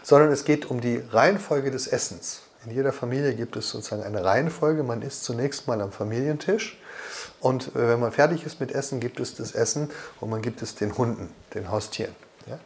sondern 0.03 0.31
es 0.31 0.45
geht 0.45 0.69
um 0.69 0.79
die 0.79 1.01
Reihenfolge 1.11 1.71
des 1.71 1.87
Essens. 1.87 2.43
In 2.65 2.71
jeder 2.71 2.93
Familie 2.93 3.33
gibt 3.33 3.55
es 3.55 3.69
sozusagen 3.69 4.03
eine 4.03 4.23
Reihenfolge. 4.23 4.83
Man 4.83 5.01
isst 5.01 5.23
zunächst 5.23 5.67
mal 5.67 5.81
am 5.81 5.91
Familientisch 5.91 6.79
und 7.39 7.69
äh, 7.69 7.89
wenn 7.89 7.99
man 7.99 8.11
fertig 8.11 8.45
ist 8.45 8.59
mit 8.59 8.71
Essen, 8.71 8.99
gibt 8.99 9.19
es 9.19 9.33
das 9.33 9.53
Essen 9.53 9.89
und 10.21 10.29
man 10.29 10.43
gibt 10.43 10.61
es 10.61 10.75
den 10.75 10.95
Hunden, 10.95 11.33
den 11.55 11.71
Haustieren. 11.71 12.15
Ja? 12.45 12.59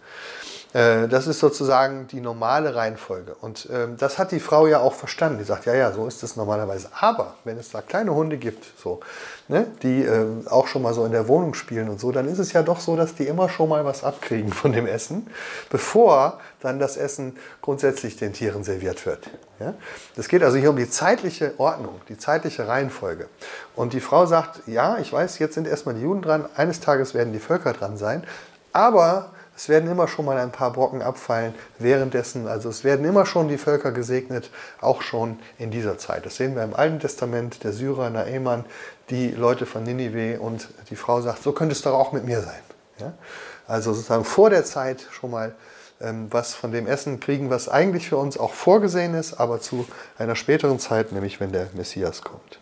Äh, 0.74 1.08
das 1.10 1.28
ist 1.28 1.40
sozusagen 1.40 2.08
die 2.08 2.22
normale 2.22 2.76
Reihenfolge. 2.76 3.36
Und 3.42 3.68
ähm, 3.72 3.98
das 3.98 4.18
hat 4.18 4.32
die 4.32 4.40
Frau 4.40 4.68
ja 4.68 4.80
auch 4.80 4.94
verstanden. 4.94 5.40
Die 5.40 5.44
sagt, 5.44 5.66
ja, 5.66 5.74
ja, 5.74 5.92
so 5.92 6.08
ist 6.08 6.24
es 6.24 6.36
normalerweise. 6.36 6.90
Aber 7.00 7.36
wenn 7.44 7.58
es 7.58 7.72
da 7.72 7.82
kleine 7.82 8.14
Hunde 8.14 8.38
gibt, 8.38 8.66
so, 8.80 9.02
ne, 9.48 9.68
die 9.84 10.04
äh, 10.04 10.26
auch 10.48 10.68
schon 10.68 10.82
mal 10.82 10.94
so 10.94 11.06
in 11.06 11.12
der 11.12 11.28
Wohnung 11.28 11.54
spielen 11.56 11.90
und 11.90 12.00
so, 12.00 12.12
dann 12.12 12.28
ist 12.28 12.40
es 12.40 12.54
ja 12.54 12.64
doch 12.64 12.80
so, 12.80 12.96
dass 12.96 13.16
die 13.16 13.28
immer 13.28 13.50
schon 13.50 13.68
mal 13.68 13.84
was 13.84 14.04
abkriegen 14.04 14.54
von 14.54 14.72
dem 14.72 14.88
Essen, 14.88 15.28
bevor 15.70 16.40
dann 16.62 16.80
das 16.80 16.96
Essen 16.96 17.38
grundsätzlich 17.62 18.16
den 18.16 18.32
Tieren 18.32 18.64
serviert 18.64 19.06
wird. 19.06 19.30
Ja? 19.60 19.74
Es 20.16 20.30
geht 20.30 20.44
also 20.44 20.58
hier 20.58 20.70
um 20.70 20.78
die 20.78 20.90
zeitliche 20.90 21.54
Ordnung, 21.58 22.00
die 22.08 22.18
zeitliche 22.18 22.68
Reihenfolge. 22.68 23.28
Und 23.76 23.92
die 23.94 24.00
Frau 24.00 24.26
sagt, 24.26 24.62
ja, 24.68 24.98
ich 25.00 25.12
weiß, 25.12 25.40
jetzt 25.40 25.56
sind 25.56 25.68
erstmal 25.68 25.96
die 25.96 26.02
Juden 26.02 26.22
dran, 26.22 26.46
eines 26.56 26.80
Tages 26.80 27.14
werden 27.14 27.34
die 27.34 27.40
Völker 27.40 27.74
dran 27.74 27.98
sein, 27.98 28.24
aber 28.74 29.32
es 29.62 29.70
werden 29.70 29.92
immer 29.92 30.08
schon 30.08 30.26
mal 30.26 30.40
ein 30.40 30.52
paar 30.52 30.74
Brocken 30.74 31.04
abfallen 31.04 31.54
währenddessen. 31.78 32.48
Also 32.48 32.68
es 32.68 32.84
werden 32.84 33.06
immer 33.06 33.28
schon 33.28 33.48
die 33.48 33.60
Völker 33.60 33.92
gesegnet, 33.92 34.50
auch 34.80 35.04
schon 35.04 35.38
in 35.60 35.70
dieser 35.70 36.00
Zeit. 36.00 36.26
Das 36.26 36.38
sehen 36.38 36.56
wir 36.56 36.64
im 36.64 36.74
Alten 36.74 37.00
Testament, 37.00 37.64
der 37.64 37.72
Syrer, 37.72 38.10
Naeman, 38.10 38.66
die 39.12 39.30
Leute 39.30 39.68
von 39.68 39.84
Ninive 39.84 40.40
und 40.40 40.70
die 40.90 40.96
Frau 40.96 41.22
sagt, 41.22 41.44
so 41.44 41.52
könnte 41.52 41.74
es 41.74 41.84
doch 41.84 41.94
auch 41.94 42.12
mit 42.12 42.26
mir 42.26 42.42
sein. 42.42 42.60
Ja? 42.98 43.14
Also 43.68 43.94
sozusagen 43.94 44.26
vor 44.26 44.50
der 44.50 44.66
Zeit 44.66 45.06
schon 45.12 45.30
mal 45.30 45.54
ähm, 46.02 46.26
was 46.32 46.56
von 46.56 46.72
dem 46.72 46.88
Essen 46.88 47.20
kriegen, 47.20 47.52
was 47.52 47.70
eigentlich 47.70 48.10
für 48.10 48.18
uns 48.18 48.40
auch 48.40 48.56
vorgesehen 48.56 49.14
ist, 49.14 49.36
aber 49.36 49.62
zu 49.62 49.86
einer 50.18 50.36
späteren 50.36 50.80
Zeit, 50.80 51.12
nämlich 51.12 51.40
wenn 51.40 51.52
der 51.52 51.68
Messias 51.76 52.24
kommt. 52.24 52.60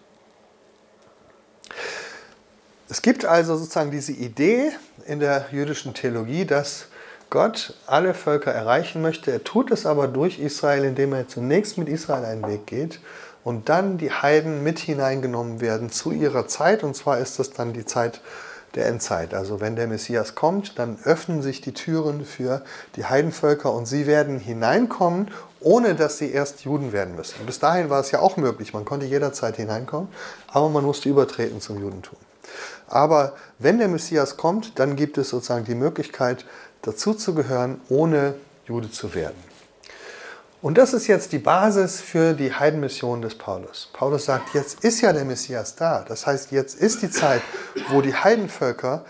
Es 2.89 3.01
gibt 3.01 3.23
also 3.23 3.55
sozusagen 3.55 3.91
diese 3.91 4.11
Idee 4.11 4.73
in 5.05 5.21
der 5.21 5.45
jüdischen 5.53 5.93
Theologie, 5.93 6.43
dass 6.43 6.88
Gott 7.29 7.75
alle 7.85 8.13
Völker 8.13 8.51
erreichen 8.51 9.01
möchte. 9.01 9.31
Er 9.31 9.43
tut 9.43 9.71
es 9.71 9.85
aber 9.85 10.07
durch 10.07 10.39
Israel, 10.39 10.83
indem 10.83 11.13
er 11.13 11.27
zunächst 11.27 11.77
mit 11.77 11.87
Israel 11.87 12.25
einen 12.25 12.47
Weg 12.47 12.65
geht 12.65 12.99
und 13.43 13.69
dann 13.69 13.97
die 13.97 14.11
Heiden 14.11 14.63
mit 14.63 14.79
hineingenommen 14.79 15.61
werden 15.61 15.91
zu 15.91 16.11
ihrer 16.11 16.47
Zeit. 16.47 16.83
Und 16.83 16.95
zwar 16.95 17.19
ist 17.19 17.37
das 17.37 17.51
dann 17.51 17.73
die 17.73 17.85
Zeit 17.85 18.21
der 18.75 18.87
Endzeit. 18.87 19.33
Also 19.33 19.61
wenn 19.61 19.75
der 19.75 19.87
Messias 19.87 20.35
kommt, 20.35 20.77
dann 20.77 20.97
öffnen 21.03 21.41
sich 21.41 21.61
die 21.61 21.73
Türen 21.73 22.25
für 22.25 22.63
die 22.95 23.05
Heidenvölker 23.05 23.73
und 23.73 23.85
sie 23.85 24.07
werden 24.07 24.39
hineinkommen, 24.39 25.31
ohne 25.59 25.95
dass 25.95 26.17
sie 26.17 26.31
erst 26.31 26.61
Juden 26.61 26.93
werden 26.93 27.15
müssen. 27.15 27.45
Bis 27.45 27.59
dahin 27.59 27.89
war 27.89 27.99
es 27.99 28.11
ja 28.11 28.19
auch 28.19 28.37
möglich, 28.37 28.73
man 28.73 28.85
konnte 28.85 29.05
jederzeit 29.05 29.55
hineinkommen, 29.55 30.09
aber 30.47 30.69
man 30.69 30.85
musste 30.85 31.09
übertreten 31.09 31.61
zum 31.61 31.79
Judentum. 31.79 32.17
Aber 32.87 33.33
wenn 33.59 33.77
der 33.77 33.87
Messias 33.87 34.37
kommt, 34.37 34.79
dann 34.79 34.95
gibt 34.95 35.17
es 35.17 35.29
sozusagen 35.29 35.65
die 35.65 35.75
Möglichkeit, 35.75 36.45
dazuzugehören, 36.81 37.81
ohne 37.89 38.35
Jude 38.65 38.91
zu 38.91 39.13
werden. 39.13 39.49
Und 40.61 40.77
das 40.77 40.93
ist 40.93 41.07
jetzt 41.07 41.31
die 41.31 41.39
Basis 41.39 42.01
für 42.01 42.33
die 42.33 42.53
Heidenmission 42.53 43.21
des 43.21 43.35
Paulus. 43.35 43.89
Paulus 43.93 44.25
sagt, 44.25 44.53
jetzt 44.53 44.83
ist 44.83 44.99
ja 44.99 45.13
der 45.13 45.23
Messias 45.23 45.75
da. 45.75 46.03
Das 46.05 46.27
heißt, 46.27 46.51
jetzt 46.51 46.75
ist 46.75 47.01
die 47.01 47.09
Zeit, 47.09 47.41
wo 47.89 48.01
die 48.01 48.13
Heidenvölker 48.13 49.05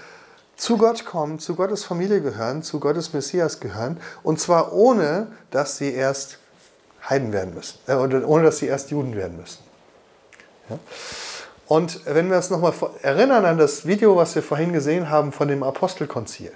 zu 0.55 0.77
Gott 0.77 1.05
kommen, 1.05 1.39
zu 1.39 1.55
Gottes 1.55 1.83
Familie 1.83 2.21
gehören, 2.21 2.61
zu 2.61 2.79
Gottes 2.79 3.13
Messias 3.13 3.59
gehören. 3.59 3.99
Und 4.21 4.39
zwar 4.39 4.73
ohne, 4.73 5.27
dass 5.49 5.77
sie 5.77 5.91
erst 5.91 6.37
Heiden 7.09 7.31
werden 7.31 7.55
müssen, 7.55 7.79
äh, 7.87 7.93
ohne 7.93 8.43
dass 8.43 8.59
sie 8.59 8.67
erst 8.67 8.91
Juden 8.91 9.15
werden 9.15 9.37
müssen. 9.37 9.63
Ja? 10.69 10.77
Und 11.65 12.01
wenn 12.05 12.29
wir 12.29 12.37
uns 12.37 12.49
nochmal 12.49 12.73
erinnern 13.01 13.45
an 13.45 13.57
das 13.57 13.87
Video, 13.87 14.15
was 14.15 14.35
wir 14.35 14.43
vorhin 14.43 14.73
gesehen 14.73 15.09
haben 15.09 15.31
von 15.31 15.47
dem 15.47 15.63
Apostelkonzil. 15.63 16.51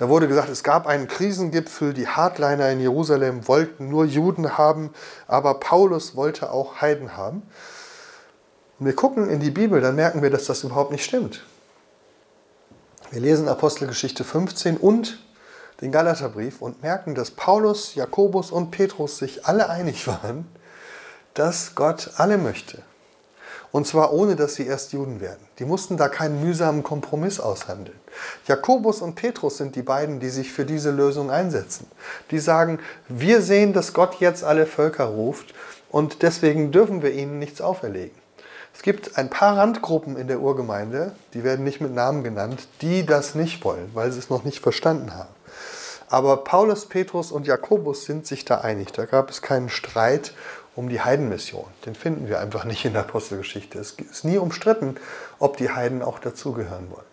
Da 0.00 0.08
wurde 0.08 0.28
gesagt, 0.28 0.48
es 0.48 0.62
gab 0.62 0.86
einen 0.86 1.08
Krisengipfel, 1.08 1.92
die 1.92 2.08
Hardliner 2.08 2.70
in 2.70 2.80
Jerusalem 2.80 3.46
wollten 3.46 3.90
nur 3.90 4.06
Juden 4.06 4.56
haben, 4.56 4.94
aber 5.26 5.60
Paulus 5.60 6.16
wollte 6.16 6.50
auch 6.52 6.80
Heiden 6.80 7.18
haben. 7.18 7.42
Und 8.78 8.86
wir 8.86 8.96
gucken 8.96 9.28
in 9.28 9.40
die 9.40 9.50
Bibel, 9.50 9.82
dann 9.82 9.96
merken 9.96 10.22
wir, 10.22 10.30
dass 10.30 10.46
das 10.46 10.64
überhaupt 10.64 10.90
nicht 10.90 11.04
stimmt. 11.04 11.44
Wir 13.10 13.20
lesen 13.20 13.46
Apostelgeschichte 13.46 14.24
15 14.24 14.78
und 14.78 15.22
den 15.82 15.92
Galaterbrief 15.92 16.62
und 16.62 16.82
merken, 16.82 17.14
dass 17.14 17.30
Paulus, 17.30 17.94
Jakobus 17.94 18.50
und 18.50 18.70
Petrus 18.70 19.18
sich 19.18 19.44
alle 19.44 19.68
einig 19.68 20.06
waren, 20.06 20.48
dass 21.34 21.74
Gott 21.74 22.12
alle 22.16 22.38
möchte 22.38 22.82
Und 23.72 23.86
zwar 23.86 24.12
ohne, 24.12 24.34
dass 24.34 24.54
sie 24.54 24.66
erst 24.66 24.92
Juden 24.92 25.20
werden. 25.20 25.40
Die 25.58 25.64
mussten 25.64 25.96
da 25.96 26.08
keinen 26.08 26.42
mühsamen 26.42 26.82
Kompromiss 26.82 27.38
aushandeln. 27.38 27.98
Jakobus 28.46 29.00
und 29.00 29.14
Petrus 29.14 29.58
sind 29.58 29.76
die 29.76 29.82
beiden, 29.82 30.18
die 30.18 30.28
sich 30.28 30.52
für 30.52 30.64
diese 30.64 30.90
Lösung 30.90 31.30
einsetzen. 31.30 31.86
Die 32.30 32.40
sagen, 32.40 32.80
wir 33.08 33.42
sehen, 33.42 33.72
dass 33.72 33.92
Gott 33.92 34.16
jetzt 34.20 34.42
alle 34.42 34.66
Völker 34.66 35.04
ruft 35.04 35.54
und 35.90 36.22
deswegen 36.22 36.72
dürfen 36.72 37.02
wir 37.02 37.12
ihnen 37.12 37.38
nichts 37.38 37.60
auferlegen. 37.60 38.18
Es 38.74 38.82
gibt 38.82 39.18
ein 39.18 39.30
paar 39.30 39.56
Randgruppen 39.56 40.16
in 40.16 40.28
der 40.28 40.40
Urgemeinde, 40.40 41.12
die 41.34 41.44
werden 41.44 41.64
nicht 41.64 41.80
mit 41.80 41.92
Namen 41.92 42.24
genannt, 42.24 42.68
die 42.80 43.04
das 43.04 43.34
nicht 43.34 43.64
wollen, 43.64 43.90
weil 43.94 44.10
sie 44.12 44.18
es 44.18 44.30
noch 44.30 44.44
nicht 44.44 44.60
verstanden 44.60 45.14
haben. 45.14 45.28
Aber 46.08 46.38
Paulus, 46.38 46.86
Petrus 46.86 47.30
und 47.30 47.46
Jakobus 47.46 48.04
sind 48.04 48.26
sich 48.26 48.44
da 48.44 48.58
einig. 48.58 48.92
Da 48.92 49.04
gab 49.04 49.30
es 49.30 49.42
keinen 49.42 49.68
Streit 49.68 50.32
um 50.76 50.88
die 50.88 51.00
Heidenmission. 51.00 51.66
Den 51.84 51.94
finden 51.94 52.28
wir 52.28 52.40
einfach 52.40 52.64
nicht 52.64 52.84
in 52.84 52.92
der 52.92 53.02
Apostelgeschichte. 53.02 53.78
Es 53.78 53.92
ist 53.92 54.24
nie 54.24 54.38
umstritten, 54.38 54.96
ob 55.38 55.56
die 55.56 55.70
Heiden 55.70 56.02
auch 56.02 56.18
dazugehören 56.18 56.90
wollen. 56.90 57.04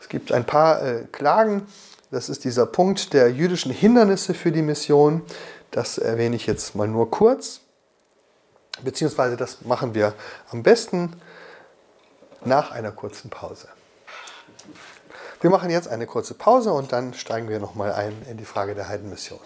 Es 0.00 0.08
gibt 0.08 0.32
ein 0.32 0.44
paar 0.44 0.82
äh, 0.82 1.04
Klagen. 1.12 1.66
Das 2.10 2.28
ist 2.28 2.44
dieser 2.44 2.66
Punkt 2.66 3.12
der 3.12 3.30
jüdischen 3.30 3.72
Hindernisse 3.72 4.34
für 4.34 4.50
die 4.50 4.62
Mission. 4.62 5.22
Das 5.70 5.98
erwähne 5.98 6.36
ich 6.36 6.46
jetzt 6.46 6.74
mal 6.74 6.88
nur 6.88 7.10
kurz. 7.10 7.60
Beziehungsweise 8.82 9.36
das 9.36 9.62
machen 9.62 9.94
wir 9.94 10.14
am 10.50 10.62
besten 10.62 11.20
nach 12.44 12.70
einer 12.70 12.92
kurzen 12.92 13.30
Pause. 13.30 13.68
Wir 15.40 15.50
machen 15.50 15.70
jetzt 15.70 15.88
eine 15.88 16.06
kurze 16.06 16.34
Pause 16.34 16.72
und 16.72 16.92
dann 16.92 17.14
steigen 17.14 17.48
wir 17.48 17.60
nochmal 17.60 17.92
ein 17.92 18.14
in 18.28 18.36
die 18.36 18.44
Frage 18.44 18.74
der 18.74 18.88
Heidenmission. 18.88 19.40